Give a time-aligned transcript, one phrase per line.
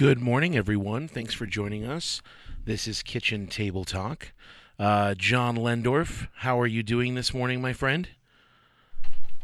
[0.00, 1.08] Good morning, everyone.
[1.08, 2.22] Thanks for joining us.
[2.64, 4.32] This is Kitchen Table Talk.
[4.78, 8.08] Uh, John Lehndorff, how are you doing this morning, my friend?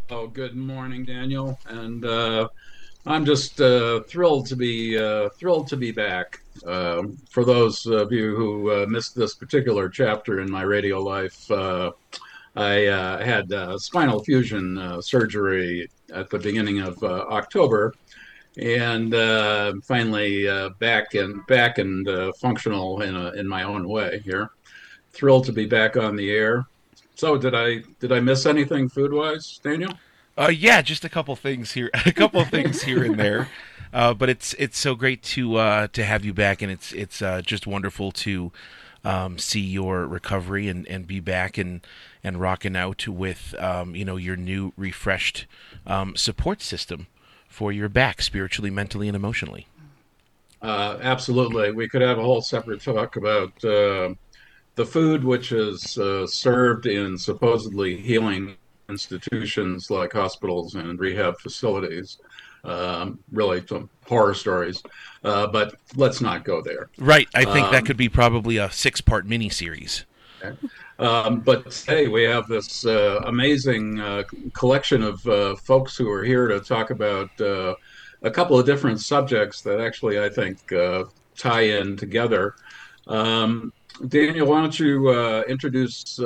[0.09, 1.61] Oh, good morning, Daniel.
[1.67, 2.49] And uh,
[3.05, 6.40] I'm just uh, thrilled to be uh, thrilled to be back.
[6.65, 11.51] Um, for those of you who uh, missed this particular chapter in my radio life,
[11.51, 11.93] uh,
[12.57, 17.93] I uh, had spinal fusion surgery at the beginning of October,
[18.57, 19.12] and
[19.84, 20.47] finally
[20.79, 24.51] back and back and functional in a, in my own way here.
[25.13, 26.66] Thrilled to be back on the air.
[27.16, 29.93] So did I did I miss anything food wise, Daniel?
[30.39, 33.49] Uh, yeah, just a couple things here, a couple things here and there.
[33.93, 37.23] Uh, but it's it's so great to uh, to have you back, and it's it's
[37.23, 38.52] uh, just wonderful to
[39.05, 41.80] um, see your recovery and, and be back and
[42.23, 45.47] and rocking out with um, you know your new refreshed
[45.87, 47.07] um, support system
[47.49, 49.67] for your back, spiritually, mentally, and emotionally.
[50.63, 54.13] Uh, absolutely, we could have a whole separate talk about uh,
[54.75, 58.57] the food which is uh, served in supposedly healing
[58.88, 62.19] institutions like hospitals and rehab facilities.
[62.65, 64.83] Um, really, some horror stories,
[65.22, 66.88] uh, but let's not go there.
[66.98, 67.28] Right.
[67.33, 70.05] I think um, that could be probably a six-part miniseries.
[70.42, 70.56] Okay.
[70.98, 74.22] Um, but today we have this uh, amazing uh,
[74.55, 77.75] collection of uh, folks who are here to talk about uh,
[78.22, 81.05] a couple of different subjects that actually I think uh,
[81.36, 82.55] tie in together.
[83.06, 83.72] Um,
[84.08, 86.19] Daniel, why don't you uh, introduce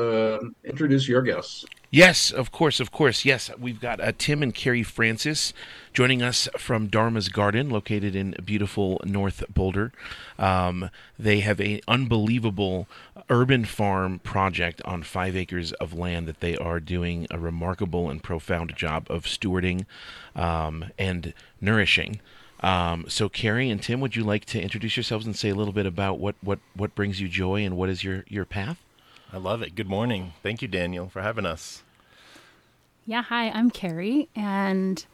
[0.64, 1.64] introduce your guests?
[1.92, 3.24] Yes, of course, of course.
[3.24, 5.52] Yes, we've got uh, Tim and Carrie Francis
[5.92, 9.90] joining us from Dharma's Garden, located in beautiful North Boulder.
[10.38, 12.86] Um, they have an unbelievable
[13.28, 18.22] urban farm project on five acres of land that they are doing a remarkable and
[18.22, 19.84] profound job of stewarding
[20.36, 22.20] um, and nourishing.
[22.60, 25.72] Um, so, Carrie and Tim, would you like to introduce yourselves and say a little
[25.72, 28.78] bit about what, what, what brings you joy and what is your, your path?
[29.32, 29.74] I love it.
[29.74, 30.34] Good morning.
[30.42, 31.82] Thank you, Daniel, for having us.
[33.06, 35.04] Yeah, hi, I'm Carrie, and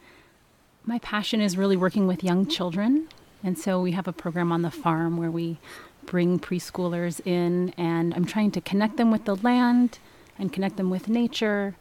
[0.85, 3.07] my passion is really working with young children.
[3.43, 5.59] And so we have a program on the farm where we
[6.05, 9.99] bring preschoolers in, and I'm trying to connect them with the land
[10.37, 11.75] and connect them with nature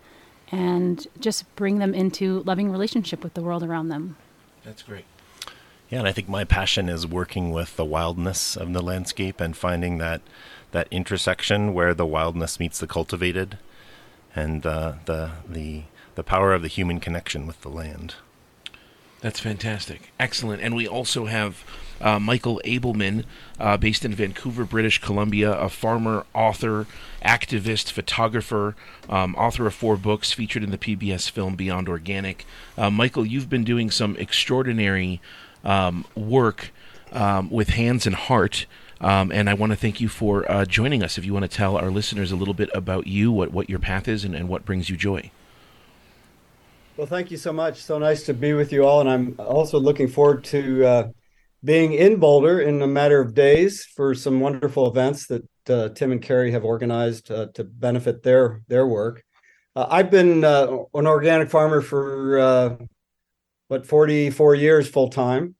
[0.52, 4.16] and just bring them into loving relationship with the world around them.
[4.64, 5.04] That's great.
[5.88, 9.56] Yeah, and I think my passion is working with the wildness of the landscape and
[9.56, 10.20] finding that
[10.72, 13.58] that intersection where the wildness meets the cultivated,
[14.34, 15.82] and uh, the the
[16.16, 18.16] the power of the human connection with the land.
[19.20, 20.60] That's fantastic, excellent.
[20.62, 21.64] And we also have
[22.00, 23.24] uh, Michael Ableman,
[23.58, 26.86] uh, based in Vancouver, British Columbia, a farmer, author,
[27.24, 28.76] activist, photographer,
[29.08, 32.44] um, author of four books featured in the PBS film Beyond Organic.
[32.76, 35.20] Uh, Michael, you've been doing some extraordinary
[35.66, 36.72] um, work
[37.12, 38.66] um, with hands and heart.
[39.00, 41.18] Um, and I want to thank you for uh, joining us.
[41.18, 43.78] If you want to tell our listeners a little bit about you, what, what your
[43.78, 45.30] path is, and, and what brings you joy.
[46.96, 47.82] Well, thank you so much.
[47.82, 49.00] So nice to be with you all.
[49.00, 51.08] And I'm also looking forward to uh,
[51.62, 56.12] being in Boulder in a matter of days for some wonderful events that uh, Tim
[56.12, 59.22] and Carrie have organized uh, to benefit their their work.
[59.74, 62.78] Uh, I've been uh, an organic farmer for
[63.68, 65.55] what 44 years full time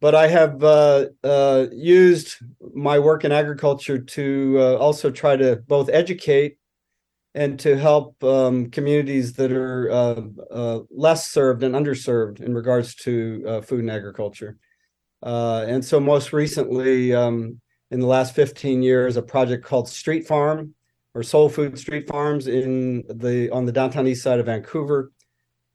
[0.00, 2.36] but I have uh, uh, used
[2.74, 6.58] my work in agriculture to uh, also try to both educate
[7.34, 12.94] and to help um, communities that are uh, uh, less served and underserved in regards
[12.96, 14.56] to uh, food and agriculture.
[15.22, 17.60] and so, most recently, um,
[17.90, 20.74] in the last 15 years, a project called Street Farm
[21.14, 25.10] or Sole Food Street Farms in the on the downtown east side of Vancouver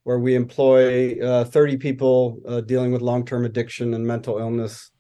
[0.04, 4.92] where we employ uh, 30 people uh, dealing with long-term addiction and mental illness,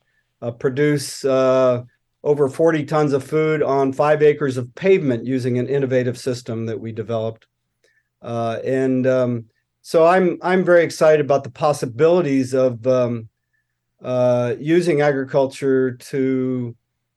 [0.41, 1.84] uh, produce uh,
[2.24, 6.80] over 40 tons of food on five acres of pavement using an innovative system that
[6.80, 7.47] we developed.
[8.22, 9.46] Uh, and um,
[9.81, 13.28] so I'm I'm very excited about the possibilities of um,
[14.02, 16.76] uh, using agriculture to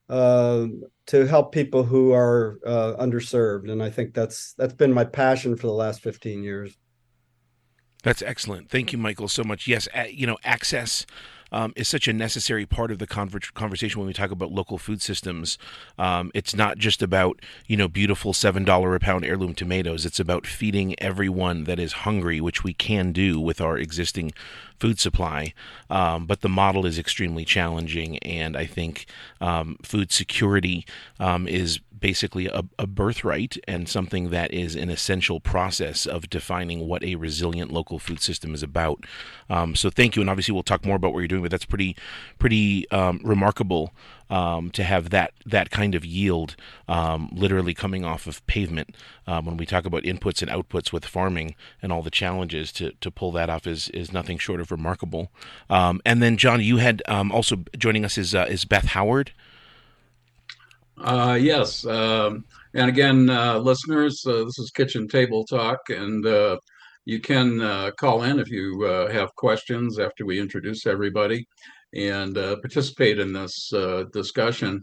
[0.08, 2.58] to help people who are
[2.98, 6.76] underserved, and I think that's that's been my passion for the last 15 years.
[8.06, 8.70] That's excellent.
[8.70, 9.66] Thank you, Michael, so much.
[9.66, 11.06] Yes, you know, access
[11.50, 15.02] um, is such a necessary part of the conversation when we talk about local food
[15.02, 15.58] systems.
[15.98, 20.06] Um, it's not just about you know beautiful seven dollar a pound heirloom tomatoes.
[20.06, 24.30] It's about feeding everyone that is hungry, which we can do with our existing
[24.78, 25.52] food supply.
[25.90, 29.06] Um, but the model is extremely challenging, and I think
[29.40, 30.86] um, food security
[31.18, 36.86] um, is basically a, a birthright and something that is an essential process of defining
[36.86, 39.04] what a resilient local food system is about.
[39.50, 41.64] Um, so thank you, and obviously we'll talk more about what you're doing, but that's
[41.64, 41.96] pretty
[42.38, 43.92] pretty um, remarkable
[44.30, 46.54] um, to have that that kind of yield,
[46.86, 48.94] um, literally coming off of pavement.
[49.26, 52.92] Um, when we talk about inputs and outputs with farming and all the challenges to
[53.00, 55.32] to pull that off is is nothing short of remarkable.
[55.68, 59.32] Um, and then John, you had also joining us is uh, is Beth Howard.
[60.98, 61.84] Uh, yes.
[61.86, 62.44] Um,
[62.74, 66.58] and again, uh, listeners, uh, this is Kitchen Table Talk, and uh,
[67.04, 71.46] you can uh, call in if you uh, have questions after we introduce everybody
[71.94, 73.72] and participate in this
[74.12, 74.82] discussion.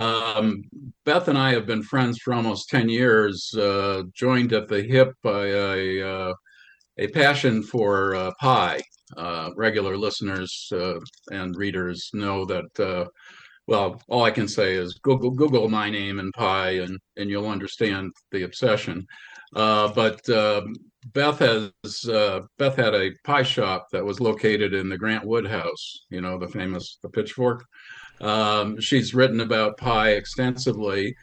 [0.00, 0.62] Um,
[1.04, 3.50] Beth and I have been friends for almost 10 years,
[4.14, 6.34] joined at the hip by a,
[6.98, 8.80] a passion for pie.
[9.56, 10.70] regular listeners
[11.30, 13.08] and readers know that
[13.66, 17.48] well, all I can say is Google Google my name and pie, and and you'll
[17.48, 19.06] understand the obsession.
[19.54, 20.62] Uh, but uh,
[21.12, 21.70] Beth has
[22.08, 26.06] uh, Beth had a pie shop that was located in the Grant Wood House.
[26.10, 27.64] You know the famous the Pitchfork.
[28.20, 31.14] Um, she's written about pie extensively.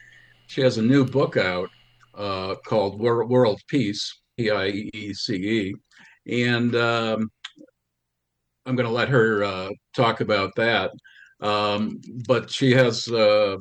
[0.48, 1.68] She has a new book out
[2.14, 5.74] uh, called World Piece, P I E C E,
[6.44, 7.30] and um,
[8.66, 10.90] I'm going to let her uh, talk about that.
[11.40, 13.56] Um, but she has, uh,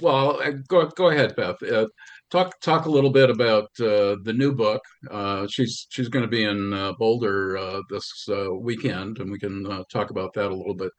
[0.00, 1.60] well, uh, go go ahead, Beth.
[1.62, 1.86] Uh,
[2.30, 4.82] talk talk a little bit about uh, the new book.
[5.10, 8.28] Uh, she's she's going to be in uh, Boulder this
[8.60, 10.92] weekend, and we can talk about that a little bit.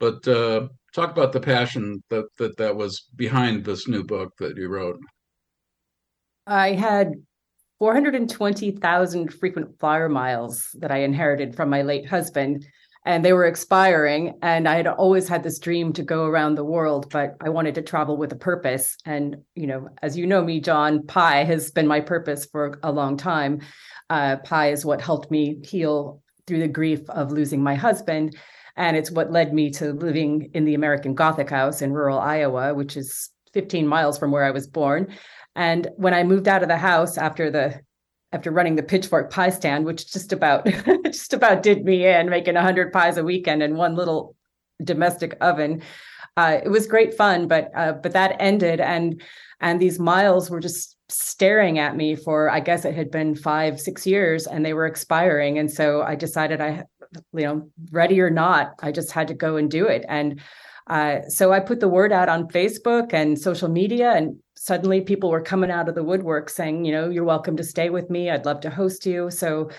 [0.00, 4.68] But talk about the passion that, that that was behind this new book that you
[4.68, 4.98] wrote.
[6.46, 7.12] I had
[7.78, 12.66] 420,000 frequent flyer miles that I inherited from my late husband
[13.04, 16.64] and they were expiring and i had always had this dream to go around the
[16.64, 18.96] world but i wanted to travel with a purpose.
[19.04, 22.92] And you know as you know me john pie has been my purpose for a
[22.92, 23.60] long time.
[24.10, 28.36] Uh, pie is what helped me heal through the grief of losing my husband
[28.76, 32.74] and it's what led me to living in the american gothic house in rural iowa
[32.74, 35.14] which is 15 miles from where i was born.
[35.54, 37.80] And when i moved out of the house after the
[38.32, 40.66] after running the pitchfork pie stand, which just about
[41.04, 44.34] just about did me in, making hundred pies a weekend in one little
[44.82, 45.82] domestic oven.
[46.36, 49.22] Uh, it was great fun, but uh, but that ended, and
[49.60, 53.80] and these miles were just staring at me for I guess it had been five
[53.80, 56.84] six years, and they were expiring, and so I decided I,
[57.34, 60.40] you know, ready or not, I just had to go and do it, and
[60.86, 65.28] uh, so I put the word out on Facebook and social media, and suddenly people
[65.28, 68.30] were coming out of the woodwork saying, you know, you're welcome to stay with me.
[68.30, 69.28] I'd love to host you.
[69.28, 69.70] So,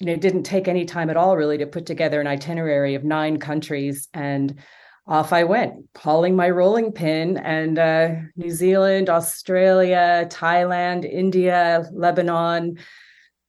[0.00, 2.94] you know, it didn't take any time at all really to put together an itinerary
[2.94, 4.60] of nine countries and
[5.06, 12.76] off I went, hauling my rolling pin and uh, New Zealand, Australia, Thailand, India, Lebanon,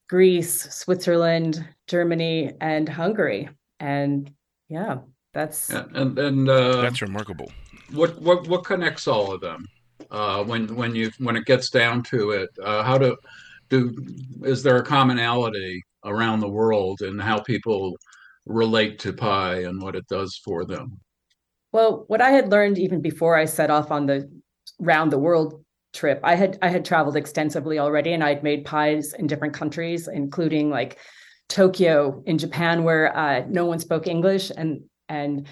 [0.08, 3.50] Greece, Switzerland, Germany, and Hungary.
[3.80, 4.32] And
[4.70, 5.00] yeah,
[5.34, 7.52] that's and and uh, that's remarkable.
[7.92, 9.66] What what what connects all of them?
[10.10, 13.16] Uh, when when you when it gets down to it, uh, how to
[13.68, 13.94] do
[14.42, 17.96] is there a commonality around the world and how people
[18.46, 20.98] relate to pie and what it does for them?
[21.72, 24.30] Well, what I had learned even before I set off on the
[24.78, 29.12] round the world trip, I had I had traveled extensively already, and I'd made pies
[29.14, 30.98] in different countries, including like
[31.48, 35.46] Tokyo in Japan, where uh, no one spoke English, and and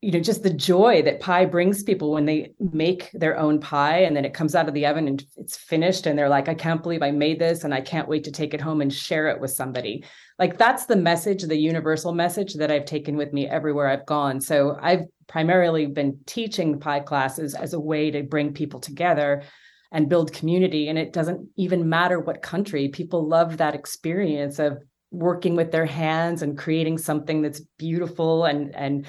[0.00, 3.98] you know just the joy that pie brings people when they make their own pie
[3.98, 6.54] and then it comes out of the oven and it's finished and they're like i
[6.54, 9.28] can't believe i made this and i can't wait to take it home and share
[9.28, 10.04] it with somebody.
[10.38, 14.40] Like that's the message the universal message that i've taken with me everywhere i've gone.
[14.40, 19.42] So i've primarily been teaching pie classes as a way to bring people together
[19.90, 20.88] and build community.
[20.88, 24.78] And it doesn't even matter what country people love that experience of
[25.10, 29.06] working with their hands and creating something that's beautiful and and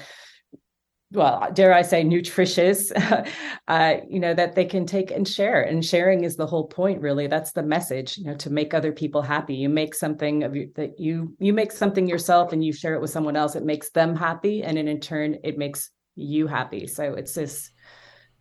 [1.12, 2.92] well, dare I say, nutritious,
[3.68, 5.62] uh, you know, that they can take and share.
[5.62, 7.26] And sharing is the whole point, really.
[7.26, 9.54] That's the message, you know, to make other people happy.
[9.54, 13.00] You make something of you that you you make something yourself and you share it
[13.00, 13.56] with someone else.
[13.56, 16.86] It makes them happy, and in turn, it makes you happy.
[16.86, 17.70] So it's this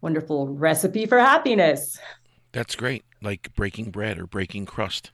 [0.01, 1.97] wonderful recipe for happiness.
[2.51, 5.11] That's great, like breaking bread or breaking crust.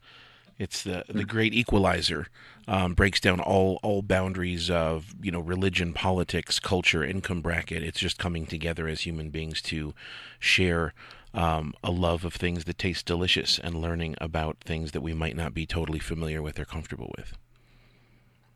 [0.58, 1.28] It's the the hmm.
[1.28, 2.28] great equalizer.
[2.68, 7.84] Um, breaks down all all boundaries of you know religion, politics, culture, income bracket.
[7.84, 9.94] It's just coming together as human beings to
[10.40, 10.94] share
[11.34, 15.36] um, a love of things that taste delicious and learning about things that we might
[15.36, 17.34] not be totally familiar with or comfortable with.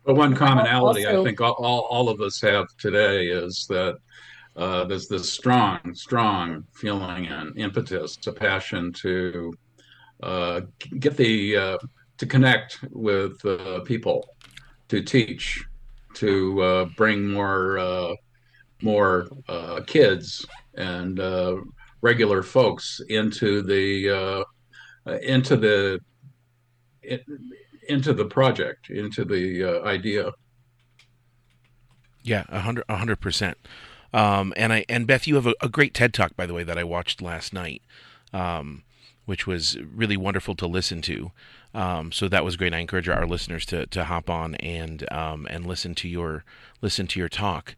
[0.04, 3.98] But one commonality also, I think all, all of us have today is that
[4.56, 9.52] uh, there's this strong, strong feeling and impetus, a passion to
[10.98, 11.78] get the uh,
[12.18, 14.28] to connect with uh, people,
[14.88, 15.64] to teach,
[16.14, 18.14] to uh, bring more uh,
[18.82, 21.20] more uh, kids and
[22.02, 24.44] regular folks into the
[25.22, 26.00] into the
[27.88, 30.30] into the project, into the idea.
[32.22, 33.56] Yeah, a hundred, a hundred percent.
[34.12, 36.64] Um, and I and Beth, you have a, a, great TED talk, by the way,
[36.64, 37.82] that I watched last night,
[38.32, 38.82] um,
[39.30, 41.30] which was really wonderful to listen to.
[41.72, 42.74] Um, so that was great.
[42.74, 46.44] I encourage our listeners to to hop on and um, and listen to your
[46.82, 47.76] listen to your talk.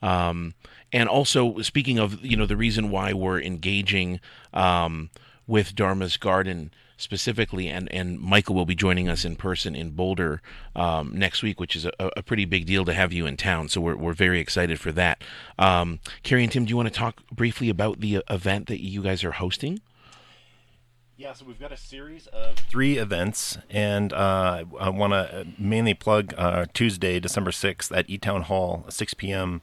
[0.00, 0.54] Um,
[0.94, 4.18] and also, speaking of, you know, the reason why we're engaging
[4.54, 5.10] um,
[5.46, 10.40] with Dharma's Garden specifically, and, and Michael will be joining us in person in Boulder
[10.74, 13.68] um, next week, which is a, a, pretty big deal to have you in town.
[13.68, 15.22] So we're, we're very excited for that.
[15.58, 19.02] Um, Carrie and Tim, do you want to talk briefly about the event that you
[19.02, 19.80] guys are hosting?
[21.16, 25.94] Yeah, so we've got a series of three events, and uh, I want to mainly
[25.94, 29.62] plug uh, Tuesday, December 6th at E Town Hall, 6 p.m.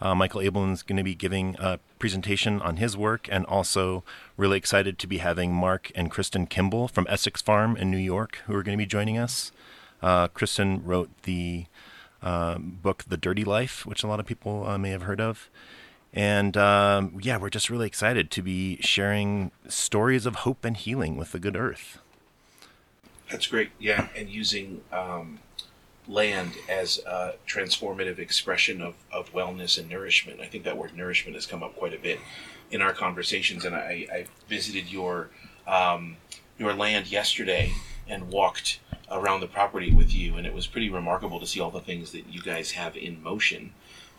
[0.00, 4.04] Uh, Michael Ableman's going to be giving a presentation on his work, and also
[4.36, 8.38] really excited to be having Mark and Kristin Kimball from Essex Farm in New York
[8.46, 9.50] who are going to be joining us.
[10.00, 11.66] Uh, Kristin wrote the
[12.22, 15.50] uh, book The Dirty Life, which a lot of people uh, may have heard of.
[16.12, 21.16] And um, yeah, we're just really excited to be sharing stories of hope and healing
[21.16, 21.98] with the good earth.
[23.30, 23.70] That's great.
[23.78, 25.38] Yeah, and using um,
[26.06, 30.40] land as a transformative expression of, of wellness and nourishment.
[30.40, 32.18] I think that word nourishment has come up quite a bit
[32.70, 35.30] in our conversations, and I, I visited your
[35.66, 36.16] um,
[36.58, 37.72] your land yesterday
[38.08, 41.70] and walked around the property with you, and it was pretty remarkable to see all
[41.70, 43.72] the things that you guys have in motion.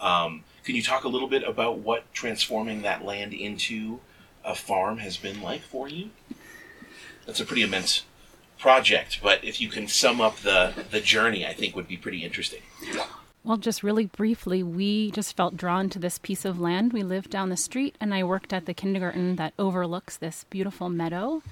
[0.03, 3.99] Um, can you talk a little bit about what transforming that land into
[4.43, 6.09] a farm has been like for you?
[7.25, 8.03] That's a pretty immense
[8.59, 12.23] project, but if you can sum up the the journey, I think would be pretty
[12.23, 12.61] interesting.
[13.45, 16.93] Well, just really briefly, we just felt drawn to this piece of land.
[16.93, 20.87] We lived down the street, and I worked at the kindergarten that overlooks this beautiful
[20.87, 21.43] meadow.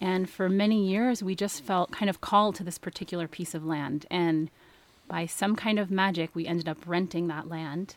[0.00, 3.64] And for many years, we just felt kind of called to this particular piece of
[3.64, 4.06] land.
[4.10, 4.50] And
[5.08, 7.96] by some kind of magic, we ended up renting that land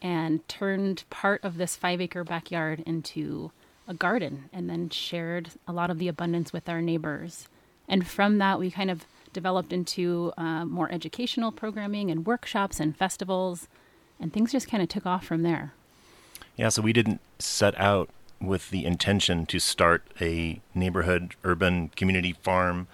[0.00, 3.52] and turned part of this five acre backyard into
[3.86, 7.48] a garden and then shared a lot of the abundance with our neighbors.
[7.88, 12.96] And from that, we kind of developed into uh, more educational programming and workshops and
[12.96, 13.68] festivals,
[14.20, 15.72] and things just kind of took off from there.
[16.56, 22.32] Yeah, so we didn't set out with the intention to start a neighborhood urban community
[22.32, 22.88] farm.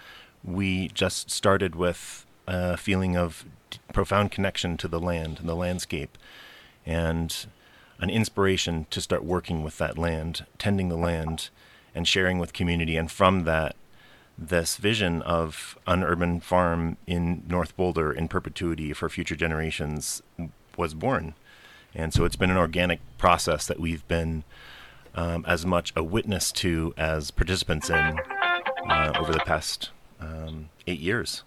[0.45, 3.45] We just started with a feeling of
[3.93, 6.17] profound connection to the land and the landscape
[6.87, 7.47] and
[8.01, 11.51] an inspiration to start working with that land, tending the land,
[11.95, 12.97] and sharing with community.
[12.97, 13.77] And from that,
[14.39, 20.23] this vision of an urban farm in North Boulder in perpetuity for future generations
[20.77, 21.35] was born.
[21.95, 24.45] And so it's been an organic process that we've been
[25.15, 28.19] um, as much a witness to as participants in
[28.89, 29.91] uh, over the past
[30.21, 31.43] um, eight years.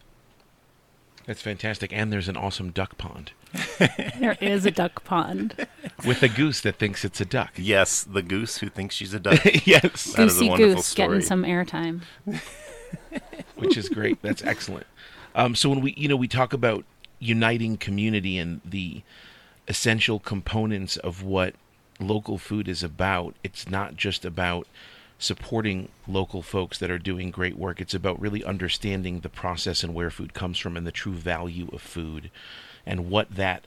[1.25, 1.93] That's fantastic.
[1.93, 3.31] And there's an awesome duck pond.
[4.19, 5.67] there is a duck pond.
[6.05, 7.51] With a goose that thinks it's a duck.
[7.57, 9.39] Yes, the goose who thinks she's a duck.
[9.65, 10.13] yes.
[10.13, 11.07] That Goosey goose story.
[11.07, 12.01] getting some airtime.
[13.55, 14.21] which is great.
[14.21, 14.87] That's excellent.
[15.35, 16.85] Um, so when we, you know, we talk about
[17.19, 19.01] uniting community and the
[19.67, 21.55] essential components of what
[21.99, 24.67] local food is about, it's not just about
[25.21, 27.79] supporting local folks that are doing great work.
[27.79, 31.69] It's about really understanding the process and where food comes from and the true value
[31.71, 32.31] of food
[32.87, 33.65] and what that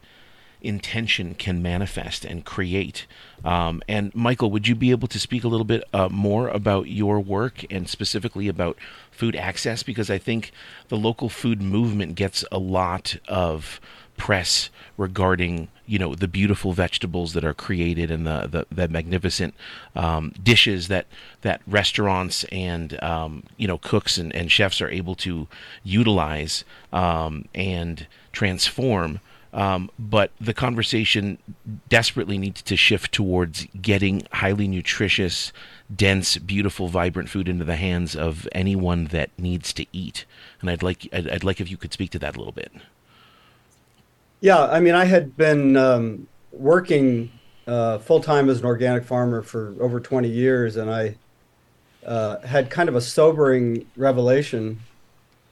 [0.61, 3.06] intention can manifest and create.
[3.44, 6.88] Um, and Michael, would you be able to speak a little bit uh, more about
[6.88, 8.76] your work and specifically about
[9.12, 9.84] food access?
[9.84, 10.50] Because I think
[10.88, 13.80] the local food movement gets a lot of
[14.16, 19.54] press regarding you know the beautiful vegetables that are created and the the, the magnificent
[19.97, 21.06] um, dishes that
[21.42, 25.47] that restaurants and um, you know cooks and, and chefs are able to
[25.83, 29.21] utilize um, and transform
[29.54, 31.38] um, but the conversation
[31.88, 35.52] desperately needs to shift towards getting highly nutritious,
[35.94, 40.25] dense, beautiful, vibrant food into the hands of anyone that needs to eat.
[40.61, 42.73] And I'd like I'd, I'd like if you could speak to that a little bit.
[44.44, 47.32] Yeah, I mean, I had been um, working
[47.66, 51.16] uh, full time as an organic farmer for over 20 years, and I
[52.04, 54.80] uh, had kind of a sobering revelation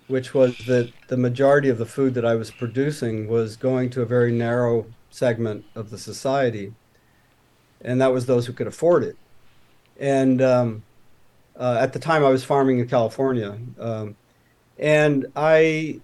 [0.08, 4.02] which was that the majority of the food that I was producing was going to
[4.02, 6.74] a very narrow segment of the society.
[7.80, 9.16] and that was those who could afford it.
[9.98, 10.82] And um,
[11.56, 14.16] uh, at the time, I was farming in California, um,
[14.78, 16.02] and I,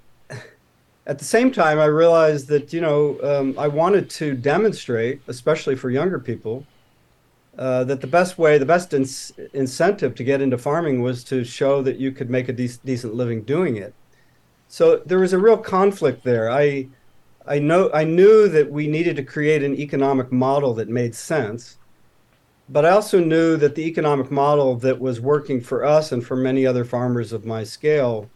[1.08, 5.74] at the same time, I realized that you know um, I wanted to demonstrate, especially
[5.74, 6.66] for younger people,
[7.58, 11.44] uh, that the best way, the best ins- incentive to get into farming was to
[11.44, 13.94] show that you could make a de- decent living doing it.
[14.68, 16.50] So there was a real conflict there.
[16.50, 16.88] I,
[17.46, 21.78] I know, I knew that we needed to create an economic model that made sense,
[22.68, 26.36] but I also knew that the economic model that was working for us and for
[26.36, 28.28] many other farmers of my scale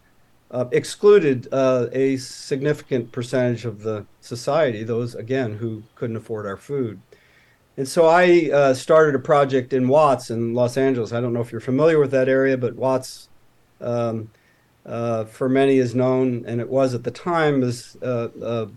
[0.53, 6.55] uh, excluded uh, a significant percentage of the society, those again who couldn't afford our
[6.55, 7.01] food.
[7.75, 11.11] And so I uh, started a project in Watts in Los Angeles.
[11.11, 13.29] I don't know if you're familiar with that area, but Watts,
[13.81, 14.29] um,
[14.85, 18.67] uh, for many, is known, and it was at the time, as uh, uh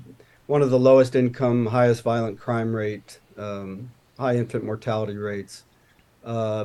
[0.46, 5.64] one of the lowest income, highest violent crime rate, um, high infant mortality rates.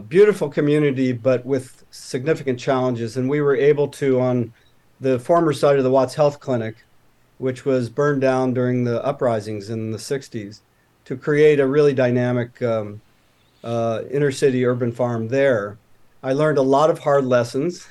[0.07, 3.17] Beautiful community, but with significant challenges.
[3.17, 4.53] And we were able to, on
[5.01, 6.75] the former site of the Watts Health Clinic,
[7.39, 10.59] which was burned down during the uprisings in the 60s
[11.05, 13.01] to create a really dynamic um,
[13.63, 15.79] uh, inner city urban farm there.
[16.21, 17.87] I learned a lot of hard lessons.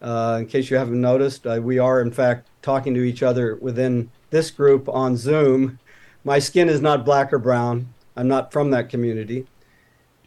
[0.00, 3.56] Uh, in case you haven't noticed, uh, we are in fact talking to each other
[3.56, 5.78] within this group on Zoom.
[6.24, 7.92] My skin is not black or brown.
[8.16, 9.46] I'm not from that community.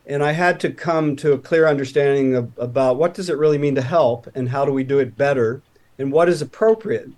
[0.06, 3.58] And I had to come to a clear understanding of, about what does it really
[3.58, 5.64] mean to help and how do we do it better
[5.98, 7.10] and what is appropriate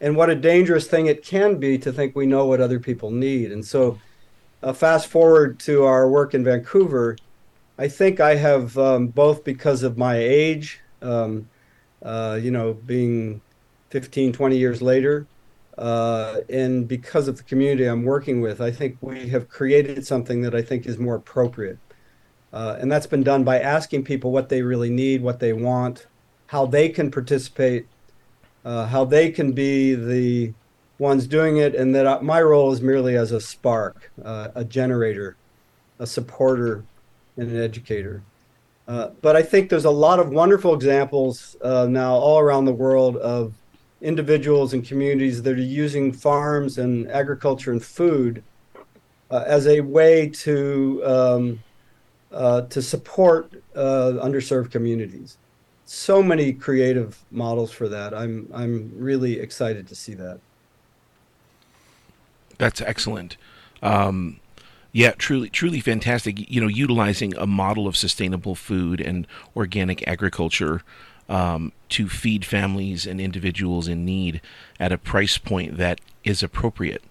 [0.00, 3.10] and what a dangerous thing it can be to think we know what other people
[3.10, 3.52] need.
[3.52, 3.98] And so
[4.62, 7.16] uh, fast forward to our work in Vancouver,
[7.78, 11.48] I think I have um, both because of my age, um,
[12.02, 13.40] uh, you know, being
[13.90, 15.26] 15, 20 years later,
[15.78, 20.40] uh, and because of the community I'm working with, I think we have created something
[20.42, 21.78] that I think is more appropriate.
[22.52, 26.06] Uh, and that's been done by asking people what they really need, what they want,
[26.46, 27.86] how they can participate,
[28.66, 30.52] uh, how they can be the
[30.98, 35.36] ones doing it, and that my role is merely as a spark, uh, a generator,
[36.00, 36.84] a supporter,
[37.36, 38.22] and an educator.
[38.88, 42.72] Uh, but I think there's a lot of wonderful examples uh, now all around the
[42.72, 43.52] world of
[44.00, 48.42] individuals and communities that are using farms and agriculture and food
[49.30, 51.58] uh, as a way to um,
[52.32, 55.38] uh, to support uh, underserved communities.
[55.86, 58.12] So many creative models for that.
[58.12, 60.40] I'm I'm really excited to see that.
[62.58, 63.36] That's excellent.
[63.82, 64.40] Um,
[64.92, 66.50] yeah, truly, truly fantastic.
[66.50, 70.82] You know, utilizing a model of sustainable food and organic agriculture
[71.28, 74.40] um, to feed families and individuals in need
[74.80, 77.04] at a price point that is appropriate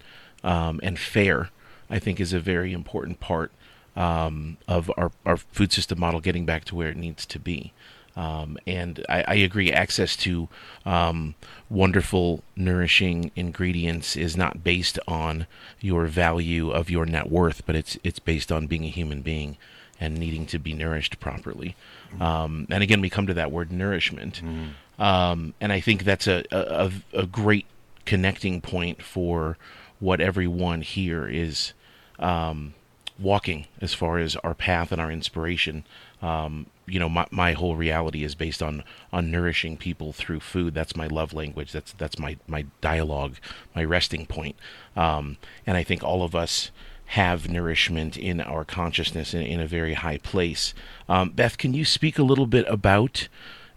[0.44, 1.50] um, and fair,
[1.90, 3.52] I think, is a very important part
[3.96, 7.72] um, of our, our food system model getting back to where it needs to be.
[8.16, 10.48] Um, and I, I, agree, access to
[10.86, 11.36] um,
[11.70, 15.48] wonderful, nourishing ingredients is not based on
[15.82, 19.58] your value of your net worth, but it's it's based on being a human being
[20.00, 21.76] and needing to be nourished properly.
[22.22, 25.54] Um, and again, we come to that word nourishment, mm.
[25.60, 27.66] and I think that's a, a, a great
[28.06, 29.58] connecting point for
[30.00, 31.74] what everyone here is
[32.20, 32.74] um,
[33.20, 35.84] walking as far as our path and our inspiration.
[36.26, 38.84] Um, you know my, my whole reality is based on
[39.14, 40.74] on nourishing people through food.
[40.74, 41.72] That's my love language.
[41.72, 43.36] That's that's my my dialogue
[43.76, 44.56] my resting point.
[44.96, 46.72] Um, and i think all of us
[47.08, 50.74] have nourishment in our consciousness in, in a very high place.
[51.08, 53.28] Um, beth can you speak a little bit about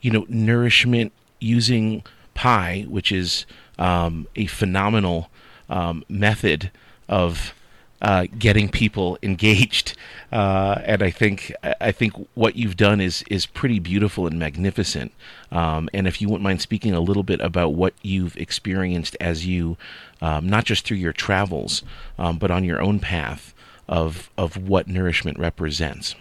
[0.01, 2.03] you know nourishment using
[2.35, 3.45] pie which is
[3.79, 5.29] um, a phenomenal
[5.69, 6.71] um, method
[7.09, 7.53] of
[8.01, 9.97] uh, getting people engaged.
[10.31, 15.13] Uh, and I think I think what you've done is is pretty beautiful and magnificent.
[15.51, 19.47] Um, and if you wouldn't mind speaking a little bit about what you've experienced as
[19.47, 19.77] you,
[20.21, 21.83] um, not just through your travels,
[22.19, 23.55] um, but on your own path
[23.89, 26.15] of of what nourishment represents.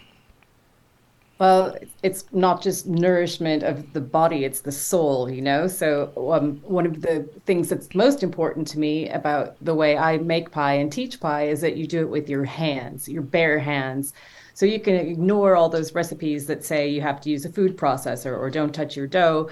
[1.40, 5.68] Well, it's not just nourishment of the body, it's the soul, you know?
[5.68, 10.18] So, um, one of the things that's most important to me about the way I
[10.18, 13.60] make pie and teach pie is that you do it with your hands, your bare
[13.60, 14.14] hands.
[14.56, 17.78] So, you can ignore all those recipes that say you have to use a food
[17.78, 19.50] processor or don't touch your dough.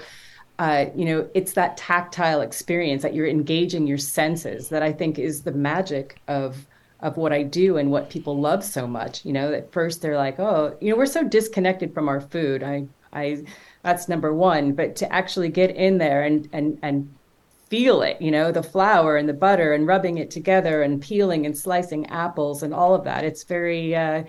[0.58, 5.20] Uh, you know, it's that tactile experience that you're engaging your senses that I think
[5.20, 6.66] is the magic of
[7.00, 9.24] of what I do and what people love so much.
[9.24, 12.62] You know, at first they're like, oh, you know, we're so disconnected from our food.
[12.62, 13.44] I, I,
[13.82, 14.72] that's number one.
[14.72, 17.14] But to actually get in there and and and
[17.68, 21.46] feel it, you know, the flour and the butter and rubbing it together and peeling
[21.46, 23.24] and slicing apples and all of that.
[23.24, 24.22] It's very, uh,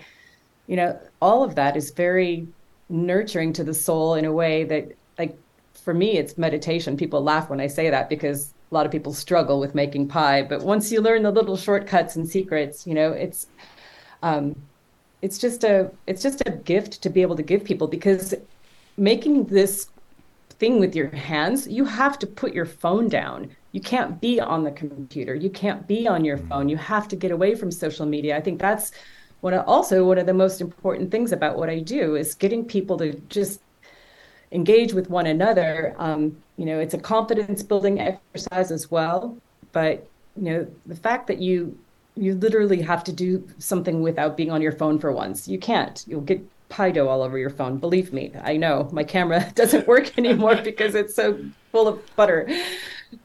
[0.66, 2.48] you know, all of that is very
[2.88, 5.38] nurturing to the soul in a way that, like,
[5.72, 6.96] for me, it's meditation.
[6.96, 10.42] People laugh when I say that because a lot of people struggle with making pie.
[10.42, 13.46] But once you learn the little shortcuts and secrets, you know, it's,
[14.22, 14.54] um,
[15.22, 18.34] it's just a, it's just a gift to be able to give people because
[18.96, 19.88] making this
[20.58, 23.50] thing with your hands, you have to put your phone down.
[23.72, 25.34] You can't be on the computer.
[25.34, 26.68] You can't be on your phone.
[26.68, 28.36] You have to get away from social media.
[28.36, 28.92] I think that's
[29.40, 32.98] what also one of the most important things about what I do is getting people
[32.98, 33.60] to just
[34.52, 35.94] engage with one another.
[35.98, 39.36] Um, you know, it's a confidence building exercise as well.
[39.72, 41.78] But you know, the fact that you
[42.16, 45.46] you literally have to do something without being on your phone for once.
[45.46, 46.02] You can't.
[46.06, 47.78] You'll get pie dough all over your phone.
[47.78, 51.38] Believe me, I know my camera doesn't work anymore because it's so
[51.72, 52.48] full of butter.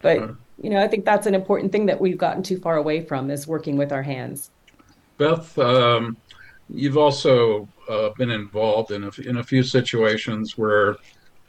[0.02, 3.02] But you know, I think that's an important thing that we've gotten too far away
[3.02, 4.50] from is working with our hands.
[5.18, 6.18] Beth, um,
[6.70, 10.98] you've also uh, been involved in a, in a few situations where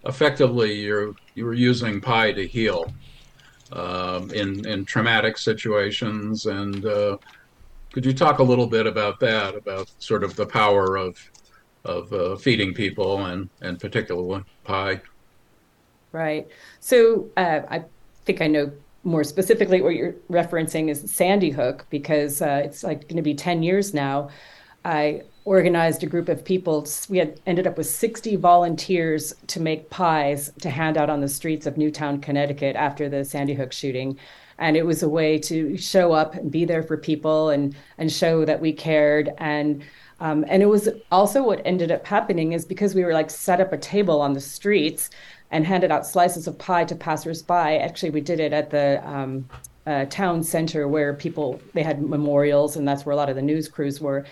[0.06, 2.92] effectively you're you were using pie to heal
[3.72, 7.16] um, in in traumatic situations, and uh,
[7.92, 11.18] could you talk a little bit about that, about sort of the power of
[11.84, 15.00] of uh, feeding people and and particularly pie?
[16.12, 16.46] Right.
[16.80, 17.84] So uh, I
[18.24, 18.72] think I know
[19.04, 23.34] more specifically what you're referencing is Sandy Hook because uh, it's like going to be
[23.34, 24.30] 10 years now.
[24.84, 26.86] I organized a group of people.
[27.08, 31.28] We had ended up with 60 volunteers to make pies to hand out on the
[31.28, 34.18] streets of Newtown, Connecticut after the Sandy Hook shooting.
[34.58, 38.10] And it was a way to show up and be there for people and, and
[38.10, 39.30] show that we cared.
[39.38, 39.82] And
[40.20, 43.60] um, and it was also what ended up happening is because we were like set
[43.60, 45.10] up a table on the streets
[45.50, 47.52] and handed out slices of pie to passersby.
[47.52, 49.48] Actually, we did it at the um,
[49.86, 53.42] uh, town center where people they had memorials, and that's where a lot of the
[53.42, 54.24] news crews were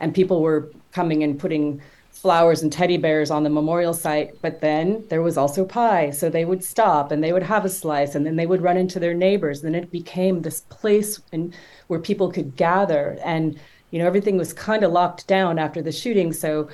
[0.00, 4.60] and people were coming and putting flowers and teddy bears on the memorial site but
[4.60, 6.10] then there was also pie.
[6.10, 8.76] So they would stop and they would have a slice and then they would run
[8.76, 9.62] into their neighbors.
[9.62, 11.54] And then it became this place in,
[11.86, 13.18] where people could gather.
[13.24, 13.58] And
[13.90, 16.32] you know everything was kind of locked down after the shooting.
[16.32, 16.68] So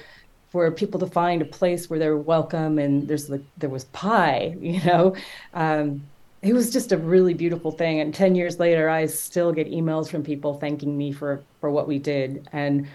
[0.51, 4.57] for people to find a place where they're welcome and there's like there was pie
[4.61, 5.15] you know
[5.55, 6.03] um,
[6.43, 8.01] it was just a really beautiful thing.
[8.01, 11.87] And 10 years later i still get emails from people thanking me for for what
[11.87, 12.49] we did.
[12.53, 12.89] And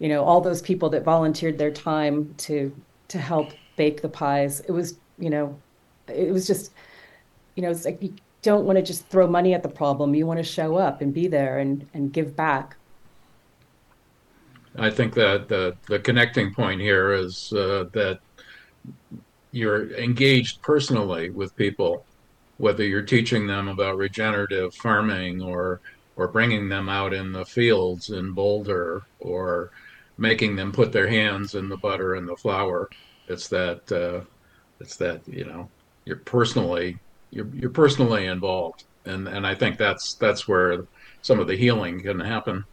[0.00, 2.74] you know all those people that volunteered their time to
[3.08, 4.60] to help bake the pies.
[4.60, 5.56] It was you know
[6.08, 6.72] it was just
[7.54, 10.14] you know it's like you don't want to just throw money at the problem.
[10.14, 12.76] You want to show up and be there and and give back.
[14.76, 18.18] I think that the the connecting point here is uh, that
[19.52, 22.04] you're engaged personally with people
[22.60, 25.80] whether you're teaching them about regenerative farming or
[26.16, 29.70] or bringing them out in the fields in boulder or
[30.20, 32.88] making them put their hands in the butter and the flour.
[33.26, 34.24] It's that uh,
[34.78, 35.68] it's that you know
[36.04, 36.98] you're personally
[37.30, 40.84] you're you're personally involved, and and I think that's that's where
[41.22, 42.64] some of the healing can happen.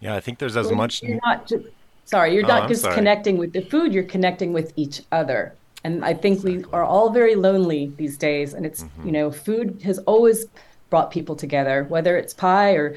[0.00, 1.02] Yeah, I think there's as well, much.
[1.02, 1.64] You're not just,
[2.04, 2.94] sorry, you're oh, not just sorry.
[2.94, 5.54] connecting with the food; you're connecting with each other.
[5.84, 6.58] And I think exactly.
[6.58, 9.06] we are all very lonely these days, and it's mm-hmm.
[9.06, 10.46] you know food has always
[10.90, 12.94] brought people together, whether it's pie or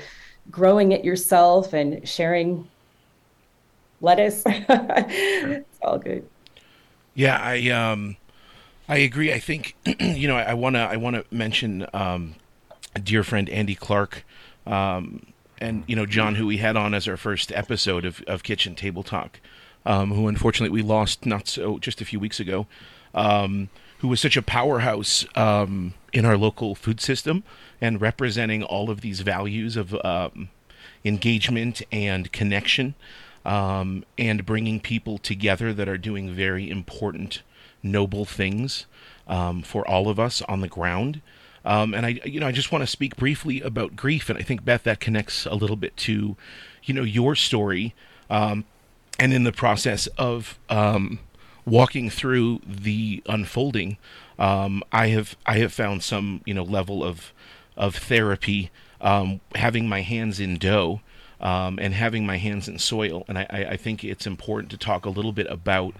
[0.52, 2.68] growing it yourself and sharing
[4.02, 4.44] lettuce.
[4.46, 6.28] it's all good.
[7.14, 8.18] Yeah, I um,
[8.88, 9.34] I agree.
[9.34, 12.36] I think you know I want to I want to mention um,
[12.96, 14.24] a dear friend Andy Clark,
[14.66, 15.26] um,
[15.60, 18.76] and you know John, who we had on as our first episode of, of Kitchen
[18.76, 19.40] Table Talk,
[19.86, 22.68] um, who unfortunately we lost not so just a few weeks ago,
[23.14, 27.44] um, who was such a powerhouse um, in our local food system
[27.82, 30.50] and representing all of these values of um,
[31.04, 32.96] engagement and connection
[33.48, 37.42] um, and bringing people together that are doing very important,
[37.82, 38.86] noble things
[39.26, 41.22] um, for all of us on the ground.
[41.64, 44.42] Um, and I, you know, I just want to speak briefly about grief, and I
[44.42, 46.36] think Beth that connects a little bit to,
[46.84, 47.96] you know, your story,
[48.30, 48.66] um,
[49.18, 51.20] and in the process of um,
[51.66, 53.98] walking through the unfolding,
[54.38, 57.34] um, I have I have found some you know level of
[57.76, 58.70] of therapy,
[59.02, 61.02] having my hands in dough
[61.40, 63.24] um, and having my hands in soil.
[63.28, 65.94] And I, I, think it's important to talk a little bit about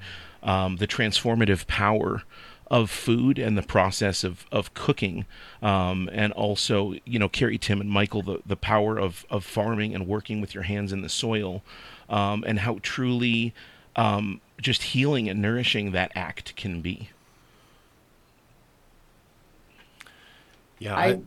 [0.44, 2.24] um, the transformative power
[2.70, 5.26] of food and the process of, of cooking
[5.62, 9.96] um, and also you know carrie tim and michael the, the power of, of farming
[9.96, 11.64] and working with your hands in the soil
[12.10, 13.54] um, and how truly
[13.96, 17.10] um, just healing and nourishing that act can be
[20.78, 21.20] yeah I,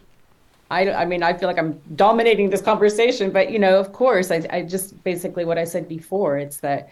[0.70, 4.30] I, I mean, I feel like I'm dominating this conversation, but you know, of course,
[4.30, 6.38] I, I just basically what I said before.
[6.38, 6.90] It's that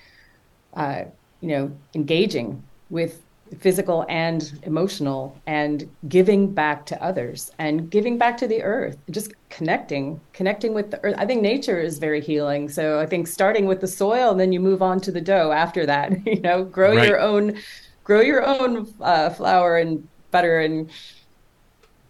[0.75, 1.05] uh,
[1.41, 3.23] you know, engaging with
[3.61, 9.33] physical and emotional and giving back to others and giving back to the earth just
[9.49, 13.65] connecting connecting with the earth i think nature is very healing so i think starting
[13.65, 16.63] with the soil and then you move on to the dough after that you know
[16.63, 17.09] grow right.
[17.09, 17.59] your own
[18.05, 20.91] grow your own uh, flour and butter and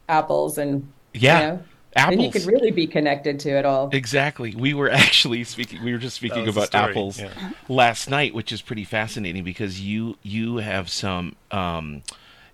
[0.08, 1.62] apples and yeah you know,
[1.98, 2.14] apples.
[2.14, 3.90] And you could really be connected to it all.
[3.92, 4.54] Exactly.
[4.54, 5.82] We were actually speaking.
[5.82, 7.52] We were just speaking about apples yeah.
[7.68, 11.36] last night, which is pretty fascinating because you you have some.
[11.50, 12.02] Um,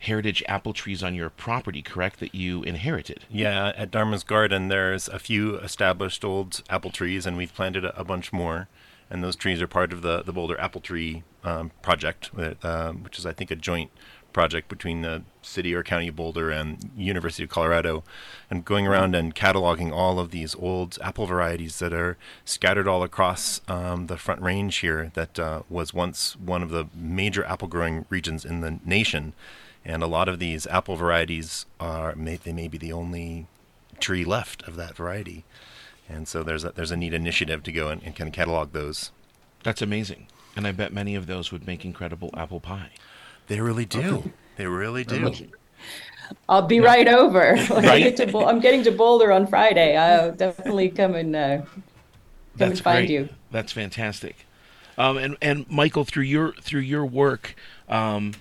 [0.01, 2.21] heritage apple trees on your property, correct?
[2.21, 3.25] That you inherited.
[3.31, 7.99] Yeah, at Dharma's Garden, there's a few established old apple trees, and we've planted a,
[7.99, 8.69] a bunch more.
[9.09, 13.19] And those trees are part of the the Boulder Apple Tree um, project, uh, which
[13.19, 13.91] is, I think, a joint
[14.35, 18.05] project between the city or county of Boulder and University of Colorado,
[18.51, 23.03] and going around and cataloging all of these old apple varieties that are scattered all
[23.03, 25.11] across um, the Front Range here.
[25.15, 29.33] That uh, was once one of the major apple growing regions in the nation,
[29.83, 33.47] and a lot of these apple varieties are may, they may be the only
[34.01, 35.45] tree left of that variety,
[36.09, 38.73] and so there's a, there's a neat initiative to go and, and kind of catalog
[38.73, 39.13] those.
[39.63, 42.91] That's amazing, and I bet many of those would make incredible apple pie.
[43.47, 44.17] They really do.
[44.17, 44.33] Okay.
[44.57, 45.35] They really do.
[46.49, 46.83] I'll be yeah.
[46.83, 47.57] right over.
[47.69, 48.07] When right?
[48.07, 49.97] I get to, I'm getting to Boulder on Friday.
[49.97, 51.83] I'll definitely come and uh, come
[52.57, 53.11] That's and find great.
[53.11, 53.29] you.
[53.51, 54.47] That's fantastic.
[54.97, 57.57] Um, and and Michael, through your through your work,
[57.89, 58.33] um,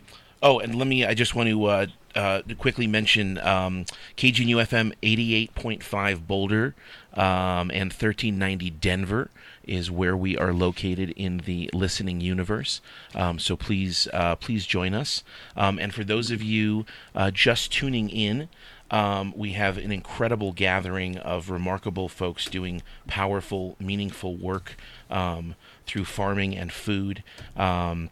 [0.41, 1.05] oh, and let me.
[1.05, 3.85] I just want to uh, uh, quickly mention um,
[4.17, 6.75] KGNU FM 88.5 Boulder
[7.13, 9.29] um, and 1390 Denver
[9.63, 12.81] is where we are located in the listening universe.
[13.15, 15.23] Um, so please, uh, please join us.
[15.55, 18.49] Um, and for those of you uh, just tuning in,
[18.91, 24.75] um, we have an incredible gathering of remarkable folks doing powerful, meaningful work
[25.09, 25.55] um,
[25.87, 27.23] through farming and food.
[27.55, 28.09] Um,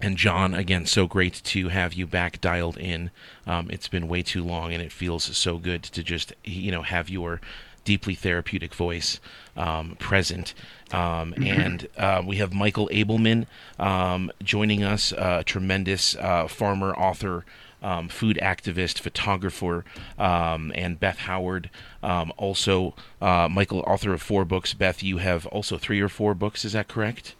[0.00, 3.10] and John, again, so great to have you back dialed in.
[3.46, 6.82] Um, it's been way too long, and it feels so good to just, you know,
[6.82, 7.40] have your
[7.84, 9.20] deeply therapeutic voice
[9.56, 10.54] um, present.
[10.92, 11.42] Um, mm-hmm.
[11.44, 13.46] and uh, we have Michael Ableman
[13.78, 17.44] um, joining us, a uh, tremendous uh, farmer, author,
[17.82, 19.84] um, food activist, photographer,
[20.18, 21.70] um, and Beth Howard,
[22.02, 24.74] um, also uh, Michael, author of four books.
[24.74, 26.64] Beth, you have also three or four books.
[26.64, 27.34] Is that correct?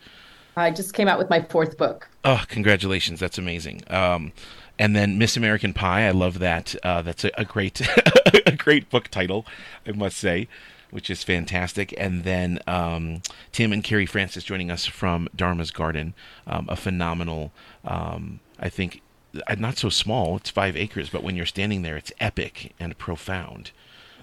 [0.60, 2.08] I just came out with my fourth book.
[2.24, 3.20] Oh, congratulations!
[3.20, 3.82] That's amazing.
[3.88, 4.32] Um,
[4.78, 6.06] and then Miss American Pie.
[6.06, 6.74] I love that.
[6.82, 7.80] Uh, that's a, a great,
[8.46, 9.44] a great book title,
[9.86, 10.48] I must say,
[10.90, 11.94] which is fantastic.
[11.98, 13.20] And then um,
[13.52, 16.14] Tim and Carrie Francis joining us from Dharma's Garden,
[16.46, 17.52] um, a phenomenal.
[17.84, 19.02] Um, I think
[19.46, 20.36] uh, not so small.
[20.36, 23.72] It's five acres, but when you're standing there, it's epic and profound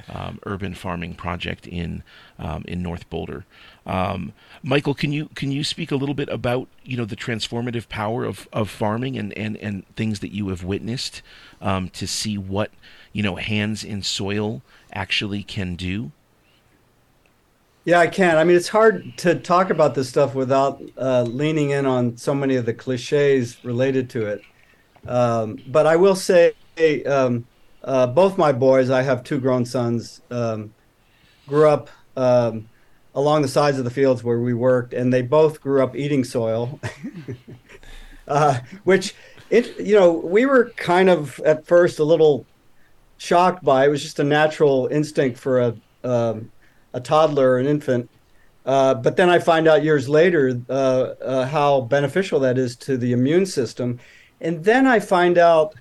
[0.10, 2.04] um, urban farming project in
[2.40, 3.46] um, in North Boulder.
[3.88, 7.88] Um, Michael, can you can you speak a little bit about you know the transformative
[7.88, 11.22] power of, of farming and, and, and things that you have witnessed
[11.62, 12.72] um, to see what
[13.14, 16.12] you know hands in soil actually can do?
[17.86, 18.38] Yeah, I can.
[18.38, 22.36] I mean, it's hard to talk about this stuff without uh, leaning in on so
[22.36, 24.42] many of the cliches related to it.
[25.08, 26.54] Um, but I will say,
[27.06, 27.48] um,
[27.86, 30.74] uh, both my boys, I have two grown sons, um,
[31.48, 32.68] grew up um,
[33.18, 36.24] along the sides of the fields where we worked, and they both grew up eating
[36.24, 36.80] soil,
[38.28, 39.16] uh, which
[39.50, 42.46] it you know we were kind of at first a little
[43.18, 43.86] shocked by.
[43.86, 46.52] It was just a natural instinct for a um,
[46.94, 48.08] a toddler, an infant.
[48.68, 52.98] Uh, but then I find out years later uh, uh, how beneficial that is to
[52.98, 54.00] the immune system,
[54.42, 55.74] and then I find out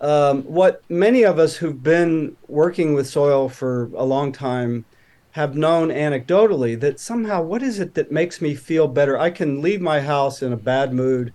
[0.00, 4.84] um, what many of us who've been working with soil for a long time
[5.32, 9.18] have known anecdotally that somehow what is it that makes me feel better?
[9.18, 11.32] I can leave my house in a bad mood,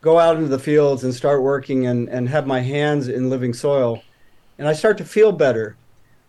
[0.00, 3.52] go out into the fields and start working and, and have my hands in living
[3.52, 4.02] soil,
[4.58, 5.76] and I start to feel better.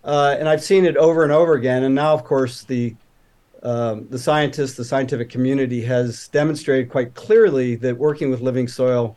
[0.03, 1.83] Uh, and I've seen it over and over again.
[1.83, 2.95] And now, of course, the
[3.63, 9.15] um, the scientists, the scientific community has demonstrated quite clearly that working with living soil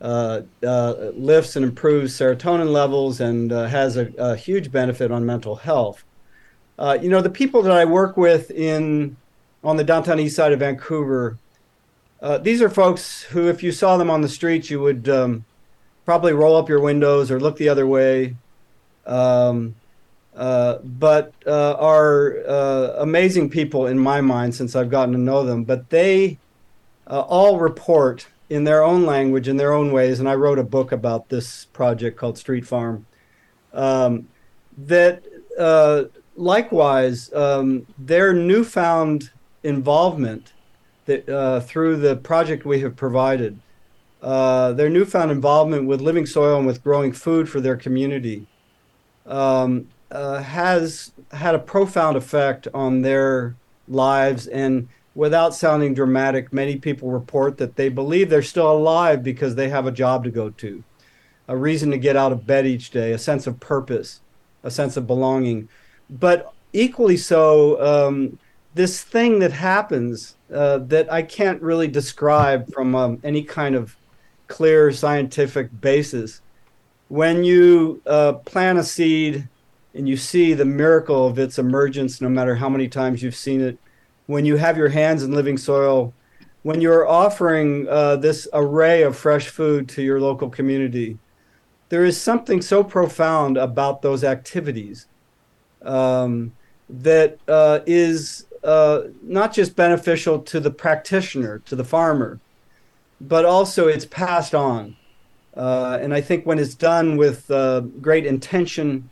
[0.00, 5.24] uh, uh, lifts and improves serotonin levels and uh, has a, a, huge benefit on
[5.26, 6.04] mental health.
[6.80, 9.16] Uh, you know, the people that I work with in
[9.62, 11.36] on the downtown east side of Vancouver,
[12.22, 15.44] uh, these are folks who, if you saw them on the street, you would um,
[16.06, 18.34] probably roll up your windows or look the other way.
[19.06, 19.74] Um,
[20.34, 22.36] uh, but are
[22.96, 25.64] amazing people in my mind since I've gotten to know them.
[25.64, 26.38] But they
[27.06, 30.18] all report in their own language, in their own ways.
[30.18, 33.04] And I wrote a book about this project called Street Farm.
[33.74, 34.28] Um,
[34.78, 35.22] that
[35.58, 36.04] uh,
[36.36, 39.30] likewise, um, their newfound
[39.62, 40.52] involvement,
[41.06, 43.58] that, uh, through the project we have provided.
[44.22, 48.46] Uh, their newfound involvement with living soil and with growing food for their community
[49.26, 53.56] um, uh, has had a profound effect on their
[53.88, 54.46] lives.
[54.46, 59.68] And without sounding dramatic, many people report that they believe they're still alive because they
[59.68, 60.84] have a job to go to,
[61.48, 64.20] a reason to get out of bed each day, a sense of purpose,
[64.62, 65.68] a sense of belonging.
[66.10, 68.38] But equally so, um,
[68.74, 73.96] this thing that happens uh, that I can't really describe from um, any kind of
[74.48, 76.40] clear scientific basis.
[77.08, 79.48] When you uh, plant a seed
[79.94, 83.60] and you see the miracle of its emergence, no matter how many times you've seen
[83.60, 83.78] it,
[84.26, 86.14] when you have your hands in living soil,
[86.62, 91.18] when you're offering uh, this array of fresh food to your local community,
[91.88, 95.06] there is something so profound about those activities
[95.82, 96.52] um,
[96.88, 102.38] that uh, is uh, not just beneficial to the practitioner, to the farmer,
[103.20, 104.96] but also it's passed on.
[105.56, 109.10] Uh, and I think when it's done with uh, great intention,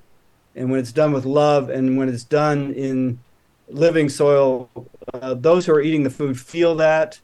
[0.55, 3.19] and when it's done with love, and when it's done in
[3.69, 4.69] living soil,
[5.15, 7.21] uh, those who are eating the food feel that.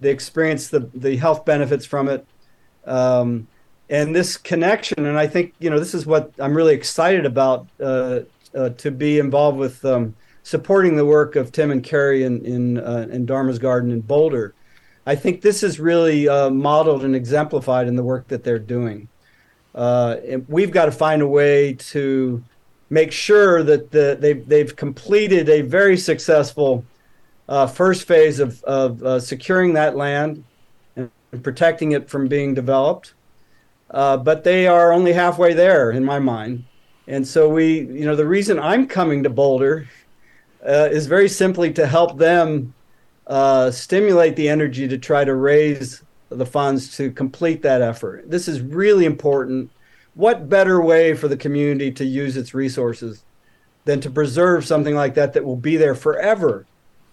[0.00, 2.26] They experience the, the health benefits from it.
[2.86, 3.46] Um,
[3.88, 7.66] and this connection, and I think, you know, this is what I'm really excited about
[7.80, 8.20] uh,
[8.54, 12.78] uh, to be involved with um, supporting the work of Tim and Carrie in, in,
[12.78, 14.54] uh, in Dharma's Garden in Boulder
[15.06, 19.08] I think this is really uh, modeled and exemplified in the work that they're doing.
[19.74, 20.16] Uh,
[20.48, 22.42] we've got to find a way to
[22.90, 26.84] make sure that the, they've, they've completed a very successful
[27.48, 30.44] uh, first phase of, of uh, securing that land
[30.94, 31.10] and
[31.42, 33.14] protecting it from being developed.
[33.90, 36.64] Uh, but they are only halfway there in my mind.
[37.06, 39.88] And so we, you know, the reason I'm coming to Boulder
[40.66, 42.74] uh, is very simply to help them
[43.26, 48.30] uh, stimulate the energy to try to raise the funds to complete that effort.
[48.30, 49.70] This is really important.
[50.14, 53.24] What better way for the community to use its resources
[53.84, 56.66] than to preserve something like that that will be there forever,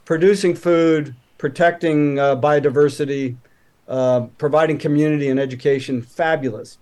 [0.06, 3.38] producing food, protecting uh, biodiversity,
[3.88, 6.02] uh, providing community and education?
[6.02, 6.78] Fabulous.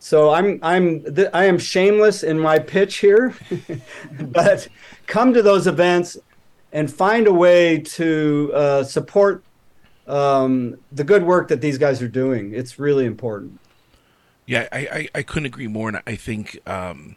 [0.00, 3.34] So I'm I'm th- I am shameless in my pitch here,
[4.20, 4.66] but
[5.06, 6.16] come to those events
[6.72, 9.44] and find a way to uh, support
[10.06, 12.54] um, the good work that these guys are doing.
[12.54, 13.60] It's really important.
[14.46, 15.88] Yeah, I, I, I couldn't agree more.
[15.88, 17.16] And I think, um,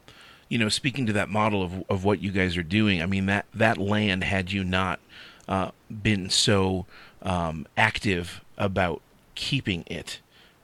[0.49, 3.25] you know, speaking to that model of, of what you guys are doing, I mean,
[3.25, 4.99] that, that land, had you not
[5.47, 6.85] uh, been so
[7.23, 9.01] um, active about
[9.35, 10.19] keeping it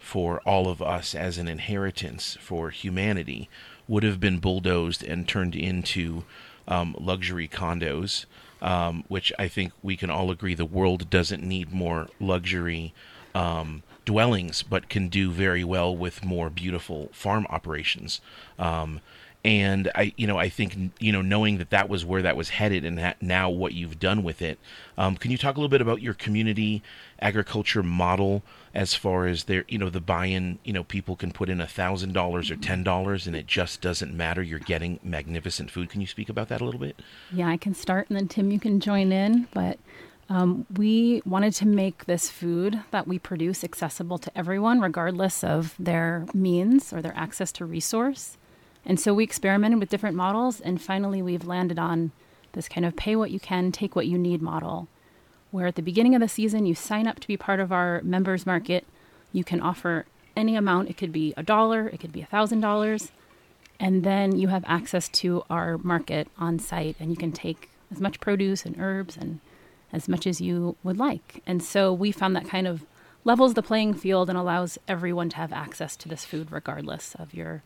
[0.09, 3.49] for all of us as an inheritance for humanity,
[3.87, 6.23] would have been bulldozed and turned into
[6.67, 8.25] um, luxury condos
[8.61, 12.93] um, which I think we can all agree the world doesn't need more luxury
[13.33, 18.21] um, dwellings, but can do very well with more beautiful farm operations.
[18.57, 19.01] Um,
[19.45, 22.49] and I, you know, I think you know, knowing that that was where that was
[22.49, 24.59] headed, and that now what you've done with it.
[24.97, 26.83] Um, can you talk a little bit about your community
[27.21, 30.59] agriculture model as far as their, you know, the buy-in?
[30.63, 33.81] You know, people can put in a thousand dollars or ten dollars, and it just
[33.81, 34.41] doesn't matter.
[34.41, 35.89] You're getting magnificent food.
[35.89, 37.01] Can you speak about that a little bit?
[37.31, 39.47] Yeah, I can start, and then Tim, you can join in.
[39.53, 39.79] But
[40.29, 45.75] um, we wanted to make this food that we produce accessible to everyone, regardless of
[45.79, 48.37] their means or their access to resource.
[48.85, 52.11] And so we experimented with different models, and finally we've landed on
[52.53, 54.87] this kind of pay what you can, take what you need model,
[55.51, 58.01] where at the beginning of the season you sign up to be part of our
[58.03, 58.85] members market.
[59.31, 62.61] You can offer any amount, it could be a dollar, it could be a thousand
[62.61, 63.11] dollars,
[63.79, 67.99] and then you have access to our market on site, and you can take as
[67.99, 69.39] much produce and herbs and
[69.91, 71.41] as much as you would like.
[71.45, 72.85] And so we found that kind of
[73.23, 77.33] levels the playing field and allows everyone to have access to this food regardless of
[77.33, 77.63] your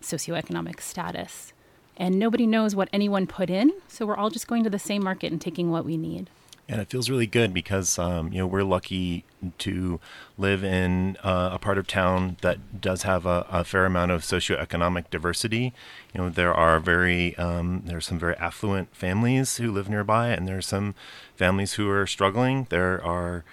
[0.00, 1.52] socioeconomic status.
[1.96, 5.02] And nobody knows what anyone put in, so we're all just going to the same
[5.02, 6.30] market and taking what we need.
[6.70, 9.24] And it feels really good because um, you know we're lucky
[9.58, 10.00] to
[10.36, 14.20] live in uh, a part of town that does have a, a, fair amount of
[14.20, 15.72] socioeconomic diversity.
[16.12, 20.28] You know there are very um, there are some very affluent families who live nearby,
[20.28, 20.94] and there are some
[21.36, 22.66] families who are struggling.
[22.68, 23.44] There are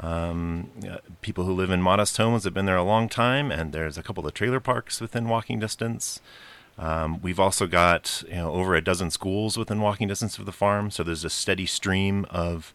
[0.00, 0.70] um,
[1.22, 3.96] people who live in modest homes that have been there a long time, and there's
[3.96, 6.20] a couple of trailer parks within walking distance.
[6.78, 10.52] Um, we've also got you know over a dozen schools within walking distance of the
[10.52, 12.74] farm, so there's a steady stream of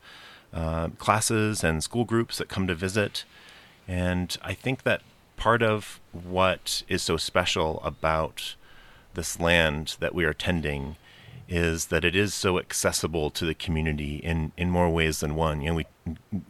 [0.53, 3.25] uh, classes and school groups that come to visit.
[3.87, 5.01] And I think that
[5.35, 8.55] part of what is so special about
[9.13, 10.95] this land that we are tending
[11.47, 15.61] is that it is so accessible to the community in, in more ways than one.
[15.61, 15.85] You know, we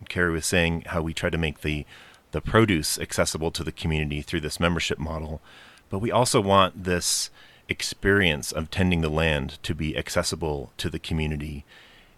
[0.09, 1.85] Carrie was saying how we try to make the
[2.31, 5.41] the produce accessible to the community through this membership model,
[5.89, 7.29] but we also want this
[7.67, 11.65] experience of tending the land to be accessible to the community.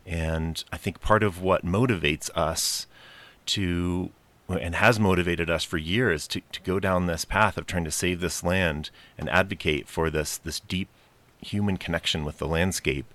[0.05, 2.87] And I think part of what motivates us
[3.47, 4.11] to
[4.49, 7.91] and has motivated us for years to, to go down this path of trying to
[7.91, 10.89] save this land and advocate for this this deep
[11.41, 13.05] human connection with the landscape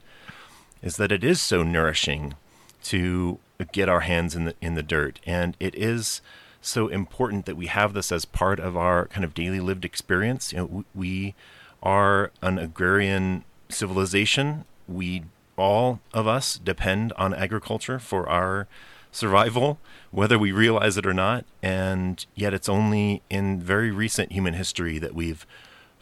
[0.82, 2.34] is that it is so nourishing
[2.82, 3.38] to
[3.72, 6.20] get our hands in the in the dirt and it is
[6.66, 10.52] so important that we have this as part of our kind of daily lived experience
[10.52, 11.34] you know we
[11.82, 15.22] are an agrarian civilization we
[15.56, 18.66] all of us depend on agriculture for our
[19.10, 19.78] survival
[20.10, 24.98] whether we realize it or not and yet it's only in very recent human history
[24.98, 25.46] that we've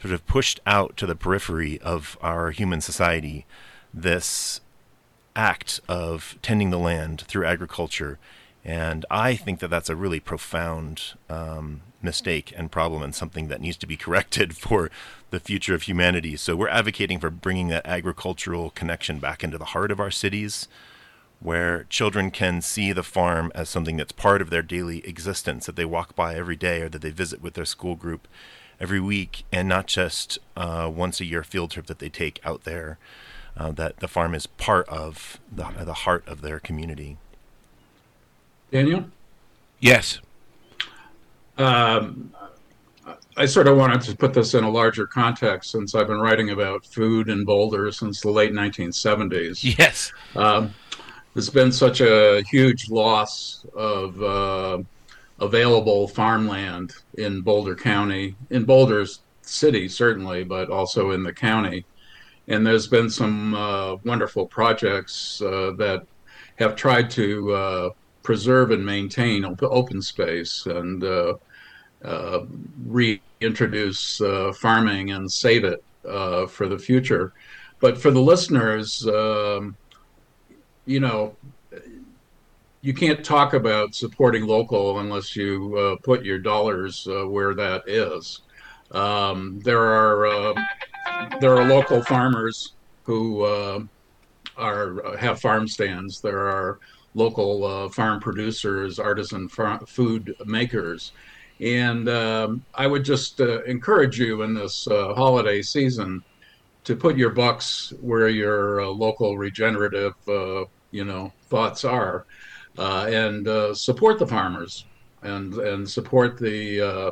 [0.01, 3.45] sort of pushed out to the periphery of our human society
[3.93, 4.59] this
[5.35, 8.17] act of tending the land through agriculture.
[8.65, 13.61] And I think that that's a really profound um, mistake and problem and something that
[13.61, 14.89] needs to be corrected for
[15.29, 16.35] the future of humanity.
[16.35, 20.67] So we're advocating for bringing that agricultural connection back into the heart of our cities
[21.39, 25.75] where children can see the farm as something that's part of their daily existence that
[25.75, 28.27] they walk by every day or that they visit with their school group
[28.79, 32.63] every week and not just uh, once a year field trip that they take out
[32.63, 32.97] there.
[33.57, 37.15] Uh, that the farm is part of the, the heart of their community.
[38.71, 39.05] Daniel?
[39.79, 40.19] Yes.
[41.57, 42.33] Um,
[43.37, 46.51] I sort of wanted to put this in a larger context since I've been writing
[46.51, 49.77] about food in Boulder since the late 1970s.
[49.77, 50.11] Yes.
[50.35, 50.73] Um,
[51.33, 54.81] there's been such a huge loss of uh,
[55.39, 61.85] available farmland in Boulder County, in Boulder's city, certainly, but also in the county.
[62.47, 66.05] And there's been some uh, wonderful projects uh, that
[66.55, 67.89] have tried to uh,
[68.25, 71.33] preserve and maintain open space and uh,
[72.03, 72.39] uh,
[72.85, 75.79] reintroduce uh, farming and save it
[76.49, 77.31] for the future.
[77.79, 79.77] But for the listeners, um,
[80.85, 81.37] you know,
[82.85, 87.81] you can't talk about supporting local unless you uh, put your dollars uh, where that
[87.87, 88.41] is.
[88.91, 90.53] Um, there are uh,
[91.39, 93.79] there are local farmers who uh,
[94.55, 96.21] are uh, have farm stands.
[96.21, 96.77] There are
[97.15, 101.13] local uh, farm producers, artisan food makers,
[101.59, 106.23] and um, I would just encourage you in this holiday season
[106.83, 110.13] to put your bucks where your local regenerative
[110.91, 112.25] you know thoughts are
[112.77, 114.85] uh, and uh, support the farmers
[115.23, 117.11] and and support the uh,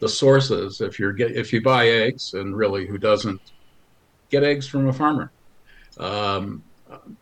[0.00, 0.80] the sources.
[0.80, 3.40] If you're get, if you buy eggs, and really, who doesn't
[4.30, 5.30] get eggs from a farmer?
[5.98, 6.62] Um,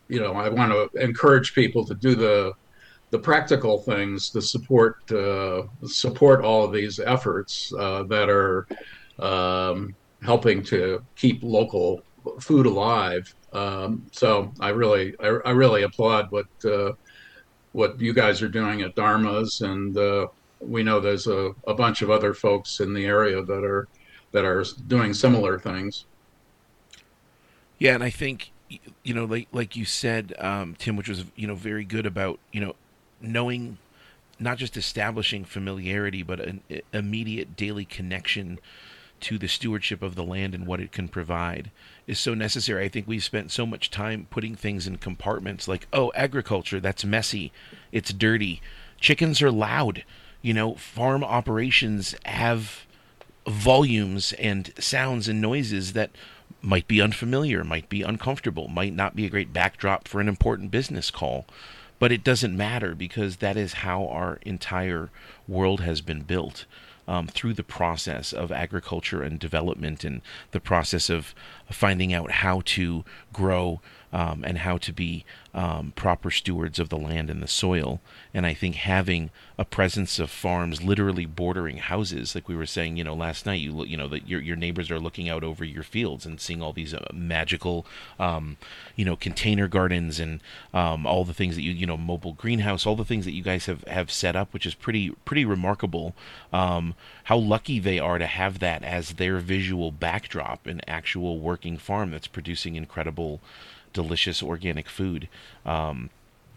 [0.08, 2.52] you know, I want to encourage people to do the
[3.10, 8.66] the practical things to support uh, support all of these efforts uh, that are
[9.18, 12.02] um, helping to keep local
[12.40, 13.34] food alive.
[13.52, 16.92] Um, so I really I, I, really applaud what uh,
[17.72, 20.28] what you guys are doing at Dharma's, and uh,
[20.60, 23.88] we know there's a, a bunch of other folks in the area that are
[24.32, 26.06] that are doing similar things.
[27.78, 28.52] Yeah, and I think
[29.02, 32.38] you know, like like you said, um, Tim, which was you know very good about
[32.52, 32.74] you know
[33.20, 33.78] knowing
[34.38, 36.62] not just establishing familiarity, but an
[36.92, 38.58] immediate daily connection
[39.20, 41.70] to the stewardship of the land and what it can provide
[42.08, 42.84] is so necessary.
[42.84, 47.04] I think we've spent so much time putting things in compartments like, oh, agriculture, that's
[47.04, 47.52] messy,
[47.92, 48.60] it's dirty.
[49.00, 50.04] Chickens are loud.
[50.42, 52.84] You know, farm operations have
[53.46, 56.10] volumes and sounds and noises that
[56.60, 60.70] might be unfamiliar, might be uncomfortable, might not be a great backdrop for an important
[60.70, 61.46] business call.
[61.98, 65.10] But it doesn't matter because that is how our entire
[65.46, 66.64] world has been built
[67.06, 71.34] um, through the process of agriculture and development and the process of
[71.70, 73.80] finding out how to grow
[74.12, 78.00] um, and how to be um, proper stewards of the land and the soil.
[78.32, 82.96] And I think having a presence of farms literally bordering houses, like we were saying,
[82.96, 85.64] you know, last night, you you know that your your neighbors are looking out over
[85.64, 87.86] your fields and seeing all these uh, magical,
[88.18, 88.56] um,
[88.96, 90.40] you know, container gardens and
[90.72, 93.42] um, all the things that you you know, mobile greenhouse, all the things that you
[93.42, 96.14] guys have have set up, which is pretty pretty remarkable.
[96.52, 96.94] Um,
[97.24, 102.10] how lucky they are to have that as their visual backdrop, an actual working farm
[102.10, 103.40] that's producing incredible
[103.92, 105.28] delicious organic food.
[105.64, 106.10] Um,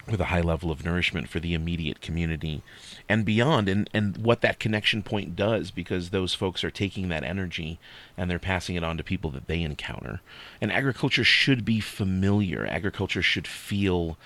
[0.08, 2.62] with a high level of nourishment for the immediate community
[3.10, 7.24] and beyond and, and what that connection point does because those folks are taking that
[7.24, 7.80] energy
[8.18, 10.22] and they're passing it on to people that they encounter.
[10.62, 12.68] And agriculture should be familiar.
[12.68, 14.18] Agriculture should feel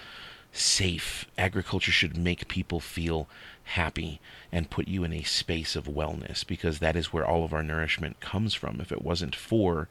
[0.51, 1.26] safe.
[1.38, 3.28] Agriculture should make people feel
[3.64, 4.20] happy
[4.51, 7.64] and put you in a space of wellness because that is where all of our
[7.64, 8.82] nourishment comes from.
[8.82, 9.88] If it wasn't for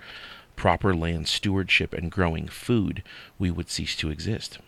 [0.58, 3.02] proper land stewardship and growing food
[3.38, 4.58] we would cease to exist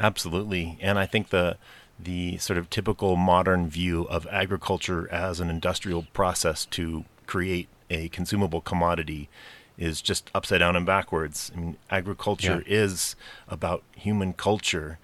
[0.00, 1.56] Absolutely, and I think the
[1.98, 8.08] the sort of typical modern view of agriculture as an industrial process to create a
[8.10, 9.28] consumable commodity
[9.76, 11.50] is just upside down and backwards.
[11.52, 12.84] I mean, agriculture Yeah.
[12.84, 13.16] is
[13.48, 15.00] about human culture,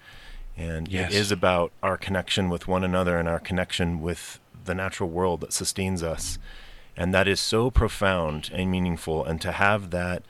[0.55, 1.11] and Yes.
[1.11, 5.41] it is about our connection with one another and our connection with the natural world
[5.41, 6.39] that sustains us,
[6.97, 9.23] and that is so profound and meaningful.
[9.25, 10.23] And to have that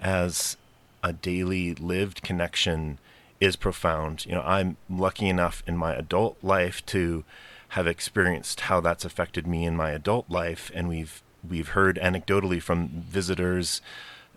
[0.00, 0.56] as
[1.02, 2.98] a daily lived connection
[3.40, 4.24] is profound.
[4.26, 7.24] You know, I'm lucky enough in my adult life to
[7.70, 12.62] have experienced how that's affected me in my adult life, and we've we've heard anecdotally
[12.62, 13.80] from visitors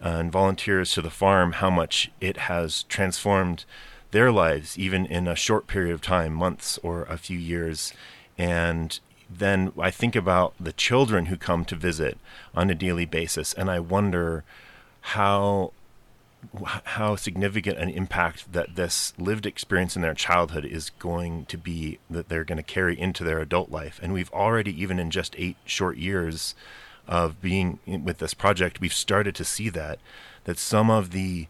[0.04, 3.66] uh, and volunteers to the farm how much it has transformed
[4.12, 7.94] their lives, even in a short period of time, months or a few years,
[8.38, 9.00] and
[9.30, 12.18] then I think about the children who come to visit
[12.54, 14.44] on a daily basis, and I wonder
[15.02, 15.72] how
[16.84, 21.98] how significant an impact that this lived experience in their childhood is going to be
[22.10, 24.00] that they're going to carry into their adult life.
[24.04, 26.54] And we've already, even in just eight short years
[27.08, 30.00] of being in, with this project, we've started to see that
[30.44, 31.48] that some of the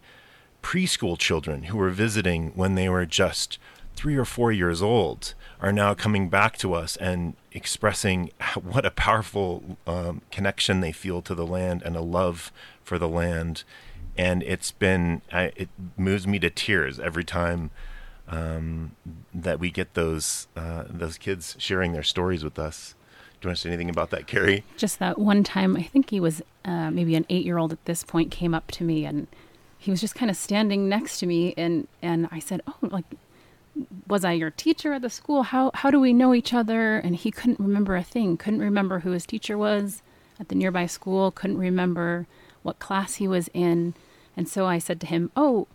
[0.62, 3.58] preschool children who were visiting when they were just
[3.96, 8.30] three or four years old are now coming back to us and expressing
[8.62, 12.52] what a powerful um, connection they feel to the land and a love
[12.84, 13.64] for the land.
[14.16, 17.70] And it's been, I, it moves me to tears every time
[18.28, 18.96] um,
[19.34, 22.94] that we get those uh, those kids sharing their stories with us.
[23.40, 24.64] Do you want to say anything about that, Carrie?
[24.76, 27.84] just that one time i think he was uh, maybe an eight year old at
[27.84, 29.26] this point came up to me and
[29.78, 33.04] he was just kind of standing next to me and and i said oh like
[34.06, 35.44] was i your teacher at the school?
[35.44, 36.98] How how do we know each other?
[36.98, 38.36] And he couldn't remember a thing.
[38.36, 40.02] Couldn't remember who his teacher was
[40.40, 41.30] at the nearby school.
[41.30, 42.26] Couldn't remember
[42.62, 43.94] what class he was in.
[44.36, 45.66] And so i said to him oh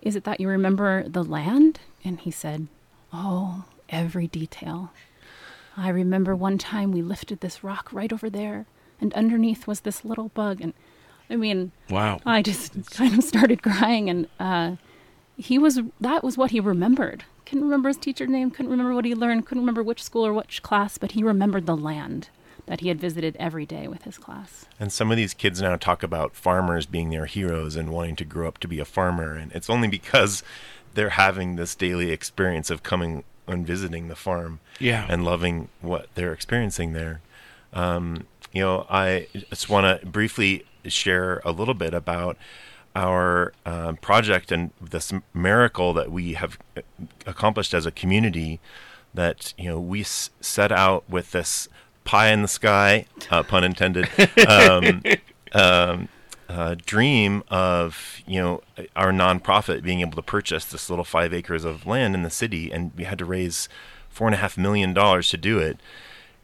[0.00, 1.80] is it that you remember the land?
[2.04, 2.68] And he said
[3.12, 4.92] oh every detail.
[5.76, 8.66] I remember one time we lifted this rock right over there,
[9.00, 10.60] and underneath was this little bug.
[10.60, 10.74] And
[11.30, 12.20] I mean, wow.
[12.26, 14.10] I just kind of started crying.
[14.10, 14.76] And uh,
[15.36, 17.24] he was, that was what he remembered.
[17.48, 20.34] Couldn't remember his teacher name, couldn't remember what he learned, couldn't remember which school or
[20.34, 22.28] which class, but he remembered the land
[22.66, 24.66] that he had visited every day with his class.
[24.78, 28.24] And some of these kids now talk about farmers being their heroes and wanting to
[28.26, 29.32] grow up to be a farmer.
[29.34, 30.42] And it's only because
[30.92, 35.06] they're having this daily experience of coming and visiting the farm Yeah.
[35.08, 37.22] and loving what they're experiencing there.
[37.72, 42.36] Um, you know, I just want to briefly share a little bit about
[42.96, 46.80] our uh, project and this miracle that we have uh,
[47.26, 48.60] accomplished as a community.
[49.14, 51.68] That you know, we s- set out with this
[52.04, 54.08] pie in the sky, uh, pun intended,
[54.48, 55.02] um,
[55.52, 56.08] um,
[56.48, 58.62] uh, dream of you know
[58.96, 62.70] our nonprofit being able to purchase this little five acres of land in the city,
[62.70, 63.68] and we had to raise
[64.10, 65.78] four and a half million dollars to do it.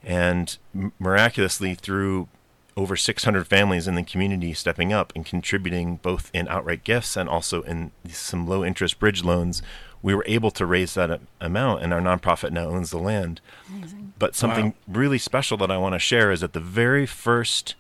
[0.02, 2.28] And m- miraculously, through
[2.76, 7.28] over 600 families in the community stepping up and contributing both in outright gifts and
[7.28, 9.62] also in some low interest bridge loans,
[10.02, 13.40] we were able to raise that amount, and our nonprofit now owns the land.
[14.18, 14.72] But something Wow.
[14.88, 17.74] really special that I want to share is that the very first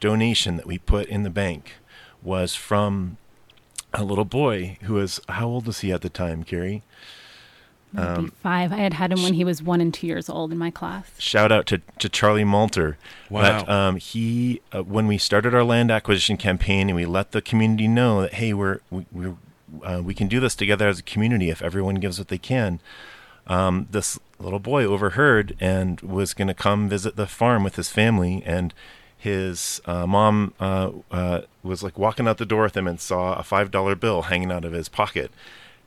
[0.00, 1.74] donation that we put in the bank
[2.22, 3.16] was from
[3.94, 6.82] a little boy who was how old was he at the time, Carrie?
[7.92, 8.72] Maybe five.
[8.72, 11.10] I had had him when he was one and two years old in my class.
[11.18, 12.96] Shout out to, to Charlie Malter.
[13.28, 13.42] Wow.
[13.42, 17.42] That, um, he uh, when we started our land acquisition campaign and we let the
[17.42, 19.34] community know that hey we're we we
[19.82, 22.80] uh, we can do this together as a community if everyone gives what they can.
[23.46, 27.88] Um, this little boy overheard and was going to come visit the farm with his
[27.88, 28.72] family and
[29.16, 33.34] his uh, mom uh, uh, was like walking out the door with him and saw
[33.34, 35.30] a five dollar bill hanging out of his pocket.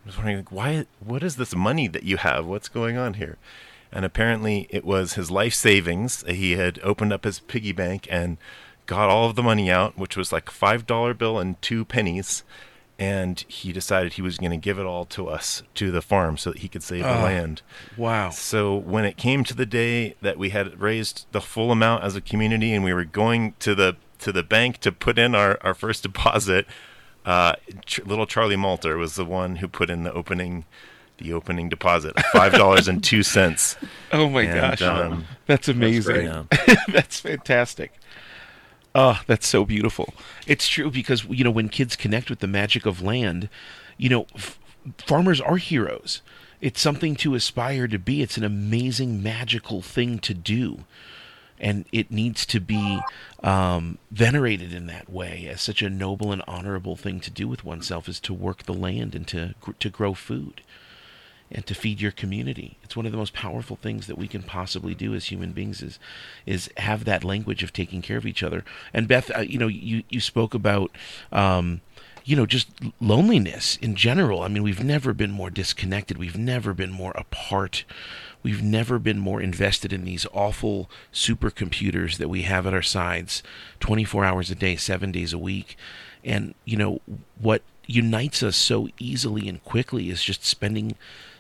[0.04, 2.46] I was wondering like, why what is this money that you have?
[2.46, 3.38] What's going on here?
[3.92, 6.24] And apparently it was his life savings.
[6.28, 8.38] He had opened up his piggy bank and
[8.86, 12.44] got all of the money out, which was like five dollar bill and two pennies.
[13.00, 16.38] And he decided he was going to give it all to us, to the farm,
[16.38, 17.24] so that he could save the Ah.
[17.24, 17.62] land.
[17.98, 18.30] Wow.
[18.30, 22.16] So when it came to the day that we had raised the full amount as
[22.16, 25.58] a community and we were going to the to the bank to put in our,
[25.62, 26.66] our first deposit,
[27.26, 27.54] uh,
[27.86, 30.66] Ch- little Charlie Malter was the one who put in the opening
[31.20, 33.76] the opening deposit, five dollars and two cents.
[34.12, 36.46] Oh my And, gosh, um, that's amazing.
[36.52, 36.78] great.
[36.92, 37.94] That's, fantastic.
[38.96, 40.14] Oh, that's so beautiful.
[40.46, 43.50] It's true because you know when kids connect with the magic of land,
[43.98, 44.60] you know, f-
[45.00, 46.22] farmers are heroes.
[46.62, 48.22] It's something to aspire to be.
[48.22, 50.84] It's an amazing, magical thing to do,
[51.60, 53.00] and it needs to be
[53.44, 57.64] um, venerated in that way as such a noble and honorable thing to do with
[57.64, 60.62] oneself is to work the land and to to grow food
[61.54, 62.78] and to feed your community.
[62.84, 65.82] It's one of the most powerful things that we can possibly do as human beings
[65.82, 66.00] is
[66.46, 68.66] is have that language of taking care of each other.
[68.94, 70.92] And Beth, uh, you know, you you spoke about
[71.32, 71.82] um,
[72.26, 74.42] you know just loneliness in general.
[74.42, 76.18] I mean, we've never been more disconnected.
[76.18, 77.86] We've never been more apart.
[78.44, 83.42] We've never been more invested in these awful supercomputers that we have at our sides
[83.80, 85.78] 24 hours a day, 7 days a week.
[86.24, 87.02] And you know,
[87.40, 90.96] what unites us so easily and quickly is just spending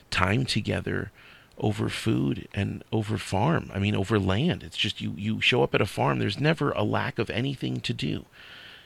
[0.09, 1.11] time together
[1.57, 3.69] over food and over farm.
[3.73, 4.63] I mean, over land.
[4.63, 6.19] It's just you you show up at a farm.
[6.19, 8.25] There's never a lack of anything to do.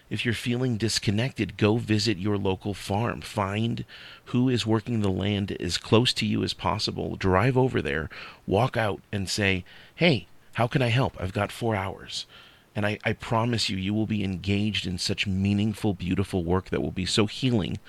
[0.10, 3.22] If you're feeling disconnected, go visit your local farm.
[3.22, 3.84] Find
[4.26, 7.18] who is working the land as close to you as possible.
[7.18, 8.10] Drive over there,
[8.45, 11.20] walk out, and say, Hey, how can I help?
[11.20, 12.26] I've got four hours.
[12.74, 16.82] And I, I promise you, you will be engaged in such meaningful, beautiful work that
[16.82, 17.80] will be so healing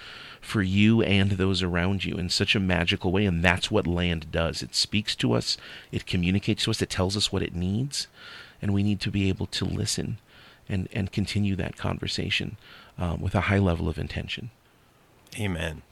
[0.40, 3.26] for you and those around you in such a magical way.
[3.26, 5.58] And that's what land does it speaks to us,
[5.92, 8.08] it communicates to us, it tells us what it needs.
[8.62, 10.18] And we need to be able to listen
[10.68, 12.56] and, and continue that conversation
[12.98, 14.50] um, with a high level of intention.
[15.38, 15.82] Amen.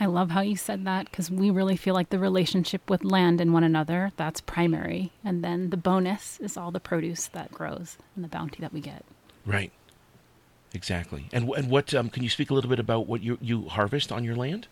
[0.00, 3.40] I love how you said that because we really feel like the relationship with land
[3.40, 5.12] and one another, that's primary.
[5.24, 8.80] And then the bonus is all the produce that grows and the bounty that we
[8.80, 9.04] get.
[9.46, 9.70] Right.
[10.74, 11.28] Exactly.
[11.32, 14.10] And, and what um, can you speak a little bit about what you, you harvest
[14.10, 14.66] on your land?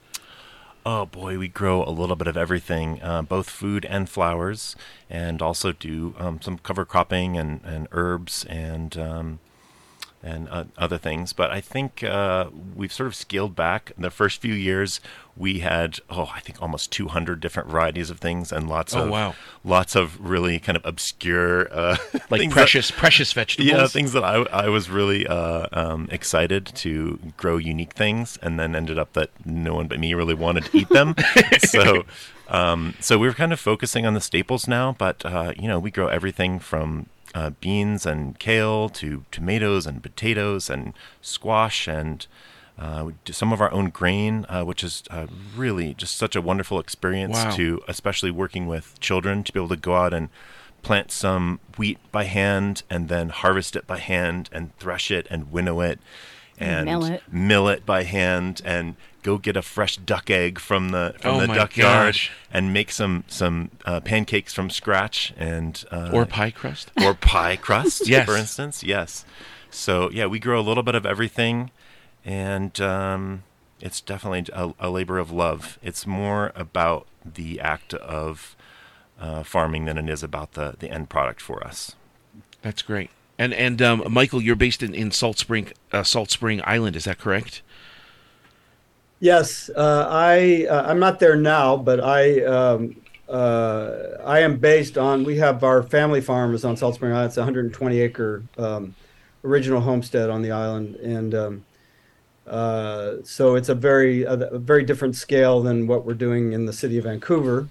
[0.87, 4.77] Oh boy, we grow a little bit of everything, uh, both food and flowers,
[5.11, 9.41] and also do um, some cover cropping and, and herbs and um,
[10.23, 11.33] and uh, other things.
[11.33, 13.93] But I think uh, we've sort of scaled back.
[13.97, 15.01] In the first few years,
[15.37, 19.11] we had oh, I think almost 200 different varieties of things and lots Oh, of
[19.11, 19.35] wow.
[19.65, 21.97] lots of really kind of obscure uh,
[22.29, 23.71] Like things that- precious, precious vegetables?
[23.73, 28.61] yeah, things that I, I was really uh, um, excited to grow unique things, and
[28.61, 31.15] then ended up that no one but me really wanted to eat them.
[31.61, 32.05] so,
[32.49, 35.91] um, so we're kind of focusing on the staples now, but uh, you know, we
[35.91, 42.27] grow everything from uh, beans and kale to tomatoes and potatoes and squash and.
[42.79, 46.81] Uh, some of our own grain, uh, which is uh, really just such a wonderful
[46.81, 47.51] experience Wow.
[47.51, 50.31] to, especially working with children, to be able to go out and
[50.81, 55.53] plant some wheat by hand and then harvest it by hand and thresh it and
[55.53, 56.01] winnow it
[56.59, 57.23] and Mill it.
[57.31, 61.41] mill it by hand and go get a fresh duck egg from the from Oh
[61.41, 62.17] the duck yard
[62.53, 66.91] and make some some uh, pancakes from scratch and uh, or pie crust?
[67.03, 68.27] or pie crust, Yes.
[68.27, 68.83] for instance.
[68.83, 69.25] Yes.
[69.71, 71.71] So yeah, we grow a little bit of everything,
[72.25, 73.43] and um,
[73.81, 75.79] it's definitely a, a labor of love.
[75.83, 78.57] It's more about the act of
[79.21, 81.95] uh, farming than it is about the the end product for us.
[82.63, 83.11] That's great.
[83.39, 86.95] And and um, Michael, you're based in, in Salt Spring, uh, Salt Spring Island.
[86.97, 87.63] Is that correct?
[89.21, 92.97] Yes, uh, I uh, I'm not there now, but I um,
[93.29, 95.25] uh, I am based on.
[95.25, 97.29] We have our family farm is on Salt Spring Island.
[97.29, 98.95] It's a 120 acre um,
[99.45, 101.65] original homestead on the island, and um,
[102.47, 106.73] uh, so it's a very a, very different scale than what we're doing in the
[106.73, 107.69] city of Vancouver,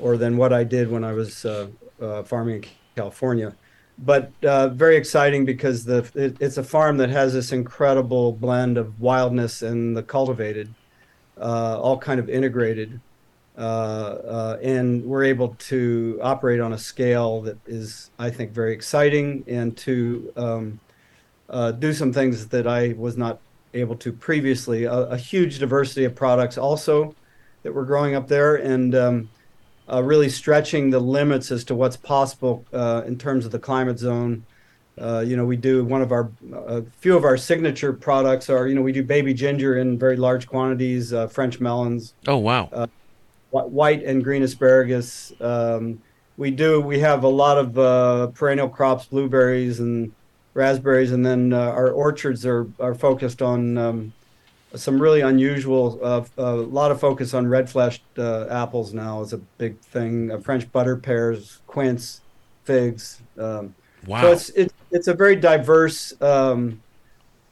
[0.00, 1.68] or than what I did when I was uh,
[2.02, 3.54] uh, farming in California.
[3.98, 8.76] But uh, very exciting because the it, it's a farm that has this incredible blend
[8.76, 10.74] of wildness and the cultivated,
[11.40, 13.00] uh, all kind of integrated,
[13.56, 18.72] uh, uh, and we're able to operate on a scale that is, I think, very
[18.72, 20.80] exciting, and to um,
[21.48, 23.38] uh, do some things that I was not
[23.74, 24.84] able to previously.
[24.84, 27.14] A, a huge diversity of products also
[27.62, 29.28] that we're growing up there, and um,
[29.90, 33.98] uh, really stretching the limits as to what's possible uh, in terms of the climate
[33.98, 34.46] zone.
[35.00, 38.68] Uh, you know, we do one of our, a few of our signature products are,
[38.68, 42.70] you know, we do baby ginger in very large quantities, uh, French melons, Oh wow.
[43.50, 45.32] wh- white and green asparagus.
[45.40, 46.00] Um,
[46.36, 50.12] we do, we have a lot of uh, perennial crops, blueberries and
[50.54, 54.14] raspberries, and then uh, our orchards are, are focused on um,
[54.76, 59.32] some really unusual, uh, a lot of focus on red fleshed uh, apples now is
[59.32, 60.30] a big thing.
[60.30, 62.20] Uh, French butter pears, quince,
[62.64, 63.20] figs.
[63.38, 63.74] Um,
[64.06, 64.22] wow.
[64.22, 66.80] so it's, it's it's a very diverse um,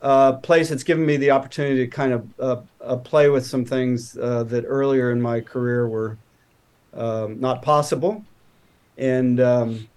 [0.02, 3.64] uh, place It's given me the opportunity to kind of uh, uh, play with some
[3.64, 6.18] things uh, that earlier in my career were
[6.92, 8.24] um, not possible,
[8.98, 9.88] and um,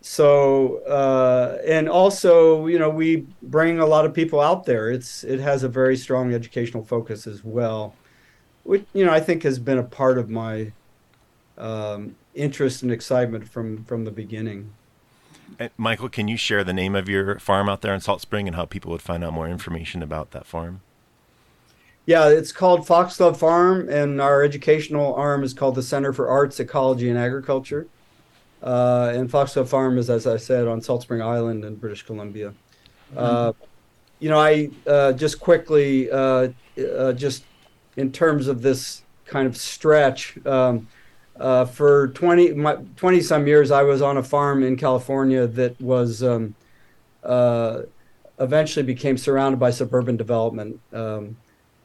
[0.00, 4.90] so uh, and also you know we bring a lot of people out there.
[4.90, 7.94] It's it has a very strong educational focus as well,
[8.64, 10.72] which you know I think has been a part of my
[11.58, 14.72] um, interest and excitement from from the beginning.
[15.58, 18.46] And Michael, can you share the name of your farm out there in Salt Spring
[18.46, 20.80] and how people would find out more information about that farm?
[22.06, 26.28] Yeah, it's called Fox Foxglove Farm, and our educational arm is called the Center for
[26.28, 27.86] Arts, Ecology, and Agriculture.
[28.62, 32.52] Uh, and Foxglove Farm is, as I said, on Salt Spring Island in British Columbia.
[33.16, 33.52] Uh,
[34.18, 36.48] you know, I uh, just quickly, uh,
[36.96, 37.44] uh, just
[37.96, 40.86] in terms of this kind of stretch, um,
[41.38, 45.80] uh, for 20, my, 20 some years, I was on a farm in California that
[45.80, 46.54] was um,
[47.24, 47.82] uh,
[48.38, 50.80] eventually became surrounded by suburban development.
[50.92, 51.36] Um,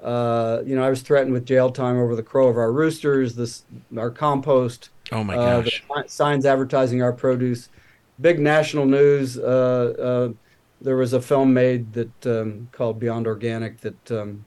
[0.06, 3.36] uh, you know, I was threatened with jail time over the crow of our roosters,
[3.36, 3.64] this
[3.98, 5.84] our compost, Oh my uh, the gosh.
[6.06, 7.70] si- signs advertising our produce.
[8.22, 9.38] Big national news.
[9.38, 9.42] Uh,
[10.32, 10.34] uh,
[10.80, 14.46] there was a film made that um, called Beyond Organic that um,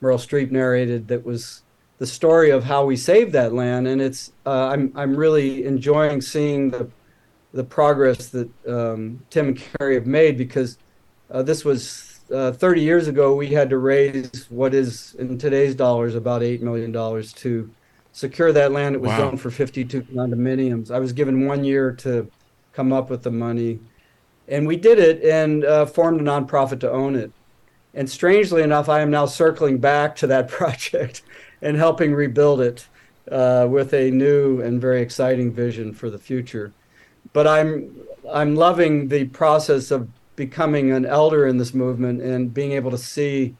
[0.00, 1.08] Meryl Streep narrated.
[1.08, 1.62] That was
[1.98, 4.32] the story of how we saved that land, and it's.
[4.46, 6.88] Uh, I'm I'm really enjoying seeing the
[7.52, 10.78] the progress that um, Tim and Carrie have made because
[11.30, 13.34] uh, this was uh, 30 years ago.
[13.36, 17.74] We had to raise what is in today's dollars about eight million dollars to
[18.12, 18.94] secure that land.
[18.94, 19.16] It was Wow.
[19.16, 20.90] zoned for 52 condominiums.
[20.90, 22.30] I was given one year to
[22.72, 23.80] come up with the money,
[24.48, 27.32] and we did it and uh, formed a nonprofit to own it.
[27.94, 31.22] And strangely enough, I am now circling back to that project
[31.62, 32.88] and helping rebuild it
[33.30, 36.74] uh, with a new and very exciting vision for the future.
[37.32, 37.96] But I'm
[38.30, 42.98] I'm loving the process of becoming an elder in this movement and being able to
[42.98, 43.56] see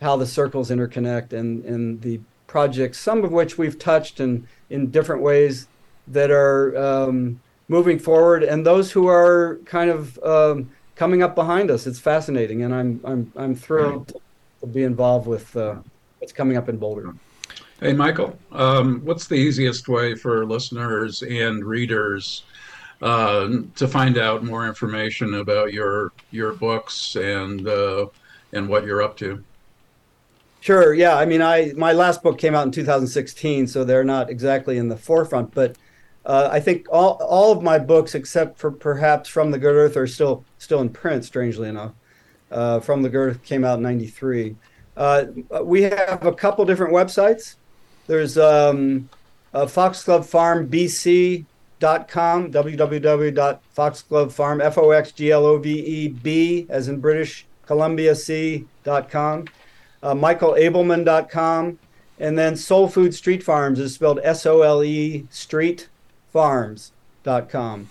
[0.00, 4.90] how the circles interconnect and, and the projects, some of which we've touched in, in
[4.90, 5.68] different ways
[6.08, 11.70] that are um, moving forward, and those who are kind of um, coming up behind
[11.70, 11.86] us.
[11.86, 14.12] It's fascinating, and I'm I'm I'm thrilled
[14.60, 15.76] to be involved with uh,
[16.18, 17.14] what's coming up in Boulder.
[17.80, 22.44] Hey, Michael, um, what's the easiest way for listeners and readers
[23.02, 28.06] uh, to find out more information about your your books and uh,
[28.52, 29.42] and what you're up to?
[30.60, 30.94] Sure.
[30.94, 31.16] Yeah.
[31.16, 34.88] I mean, I my last book came out in 2016, so they're not exactly in
[34.88, 35.52] the forefront.
[35.52, 35.76] But
[36.24, 39.96] uh, I think all all of my books, except for perhaps From the Good Earth,
[39.96, 41.24] are still still in print.
[41.24, 41.92] Strangely enough,
[42.52, 44.54] uh, From the Good Earth came out in '93.
[44.96, 45.24] Uh,
[45.62, 47.56] we have a couple different websites.
[48.06, 49.08] There's um,
[49.52, 49.66] uh,
[51.82, 59.46] foxglovefarmbc.com, www.foxglovefarm, F-O-X-G-L-O-V-E-B, as in British Columbia C.com
[60.02, 61.78] uh, michaelableman.com,
[62.18, 65.88] and then Sole Food Street Farms is spelled S O L E Street
[66.32, 67.88] Farms.com.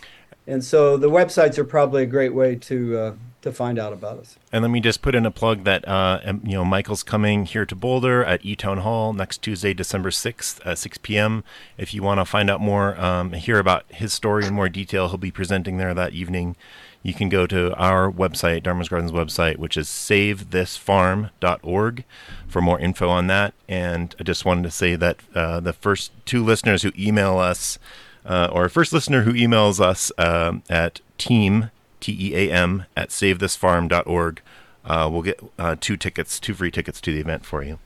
[0.48, 4.20] And so the websites are probably a great way to uh, to find out about
[4.20, 4.38] us.
[4.52, 7.66] And let me just put in a plug that uh, you know Michael's coming here
[7.66, 11.44] to Boulder at E Town Hall next Tuesday, December sixth at six p.m.
[11.78, 15.10] If you want to find out more, um, hear about his story in more detail,
[15.10, 16.56] he'll be presenting there that evening.
[17.04, 22.04] You can go to our website, Dharma's Gardens website, which is savethisfarm.org
[22.48, 23.56] for more info on that.
[23.68, 27.80] And I just wanted to say that uh, the first two listeners who email us,
[28.24, 31.72] uh, or first listener who emails us um, at team,
[32.02, 34.42] T E A M, at savethisfarm.org,
[34.84, 37.80] uh, we'll get uh, two tickets, two free tickets to the event for you.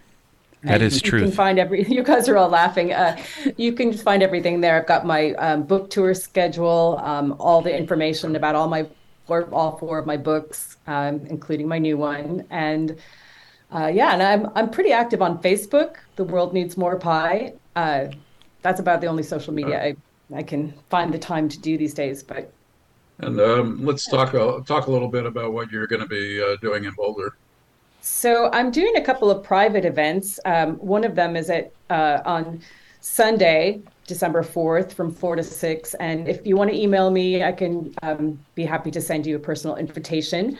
[0.62, 1.84] That And is You can find every.
[1.88, 2.92] You guys are all laughing.
[2.92, 3.20] Uh,
[3.56, 4.76] you can find everything there.
[4.76, 8.86] I've got my um, book tour schedule, um, all the information about all my
[9.26, 12.96] four, all four of my books, um, including my new one, and
[13.72, 15.96] uh, yeah, and I'm I'm pretty active on Facebook.
[16.16, 17.54] The world needs more pie.
[17.74, 18.06] Uh,
[18.62, 19.96] that's about the only social media I,
[20.34, 22.22] I can find the time to do these days.
[22.22, 22.52] But
[23.18, 26.40] And um, let's talk a, talk a little bit about what you're going to be
[26.40, 27.36] uh, doing in Boulder.
[28.02, 30.40] So I'm doing a couple of private events.
[30.44, 32.60] Um, one of them is at uh, on
[33.00, 35.94] Sunday, December 4th from 4 to 6.
[35.94, 39.36] And if you want to email me, I can um, be happy to send you
[39.36, 40.58] a personal invitation.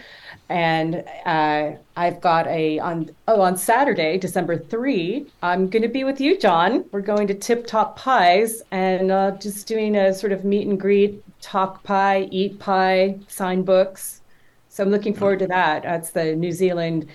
[0.50, 6.04] And uh, I've got a on oh on Saturday, December 3, I'm going to be
[6.04, 6.84] with you, John.
[6.92, 10.78] We're going to Tip Top Pies and uh, just doing a sort of meet and
[10.78, 14.20] greet, talk pie, eat pie, sign books.
[14.68, 15.82] So I'm looking forward to that.
[15.82, 17.08] That's the New Zealand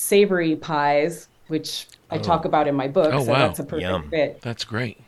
[0.00, 3.12] savory pies, which I talk about in my book.
[3.12, 3.38] Oh, so wow.
[3.38, 4.10] that's a perfect Yum.
[4.10, 4.40] fit.
[4.40, 4.98] That's great.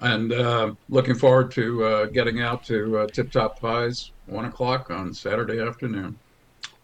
[0.00, 4.90] And uh, looking forward to uh, getting out to uh, Tip Top Pies, one o'clock
[4.90, 6.16] on Saturday afternoon.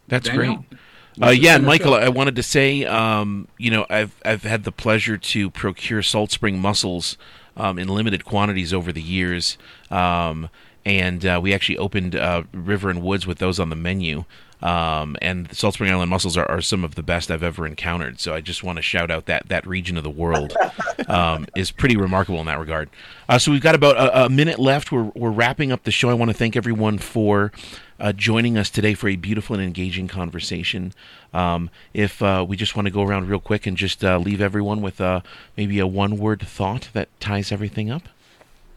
[0.08, 0.80] That's Daniel, great.
[1.22, 2.02] Uh, yeah, and Michael, up.
[2.02, 6.32] I wanted to say, um, you know, I've I've had the pleasure to procure Salt
[6.32, 7.16] Spring mussels
[7.56, 9.56] um, in limited quantities over the years,
[9.90, 10.48] um,
[10.84, 14.24] and uh, we actually opened uh, River and Woods with those on the menu.
[14.62, 17.66] Um, and the Salt Spring Island mussels are, are some of the best I've ever
[17.66, 18.20] encountered.
[18.20, 20.54] So I just want to shout out that that region of the world
[21.08, 22.90] um, is pretty remarkable in that regard.
[23.28, 24.92] Uh, so we've got about a, a minute left.
[24.92, 26.10] We're we're wrapping up the show.
[26.10, 27.52] I want to thank everyone for
[27.98, 30.92] uh, joining us today for a beautiful and engaging conversation.
[31.32, 34.40] Um, if uh, we just want to go around real quick and just uh, leave
[34.40, 35.20] everyone with uh,
[35.56, 38.02] maybe a one word thought that ties everything up.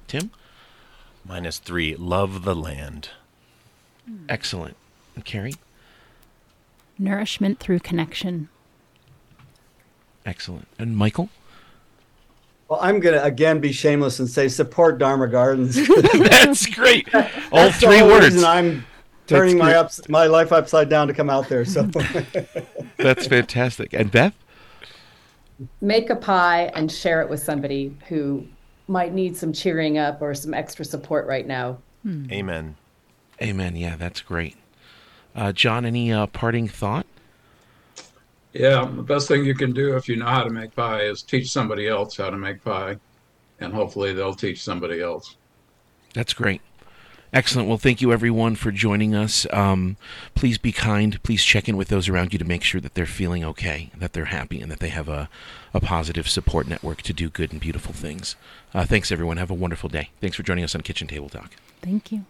[0.08, 0.32] Tim?
[1.26, 1.96] Minus three.
[1.96, 3.10] Love the land.
[4.28, 4.76] Excellent.
[5.16, 5.56] And Carrie?
[6.98, 8.50] Nourishment through connection.
[10.26, 10.68] Excellent.
[10.80, 11.30] And Michael?
[12.70, 15.76] Well, I'm going to again be shameless and say support Dharma Gardens.
[16.14, 17.14] That's great.
[17.14, 18.34] All That's three whole words.
[18.34, 18.86] reason I'm
[19.28, 21.66] turning my ups, my life upside down to come out there.
[21.66, 21.84] So
[22.98, 23.94] That's fantastic.
[23.94, 24.34] And Beth?
[25.82, 28.48] Make a pie and share it with somebody who
[28.88, 31.78] might need some cheering up or some extra support right now.
[32.04, 32.26] Hmm.
[32.32, 32.76] Amen.
[33.42, 33.76] Amen.
[33.76, 34.56] Yeah, that's great.
[35.36, 37.06] Uh, John, any uh, parting thought?
[38.54, 41.24] Yeah, the best thing you can do if you know how to make pie is
[41.24, 42.98] teach somebody else how to make pie,
[43.60, 45.36] and hopefully they'll teach somebody else.
[46.14, 46.62] That's great.
[47.34, 47.68] Excellent.
[47.68, 49.48] Well, thank you everyone for joining us.
[49.52, 49.98] Um,
[50.36, 51.22] please be kind.
[51.24, 54.14] Please check in with those around you to make sure that they're feeling okay, that
[54.14, 55.30] they're happy, and that they have a,
[55.74, 58.36] a positive support network to do good and beautiful things.
[58.72, 59.38] Uh, thanks, everyone.
[59.38, 60.12] Have a wonderful day.
[60.22, 61.56] Thanks for joining us on Kitchen Table Talk.
[61.82, 62.26] Thank you.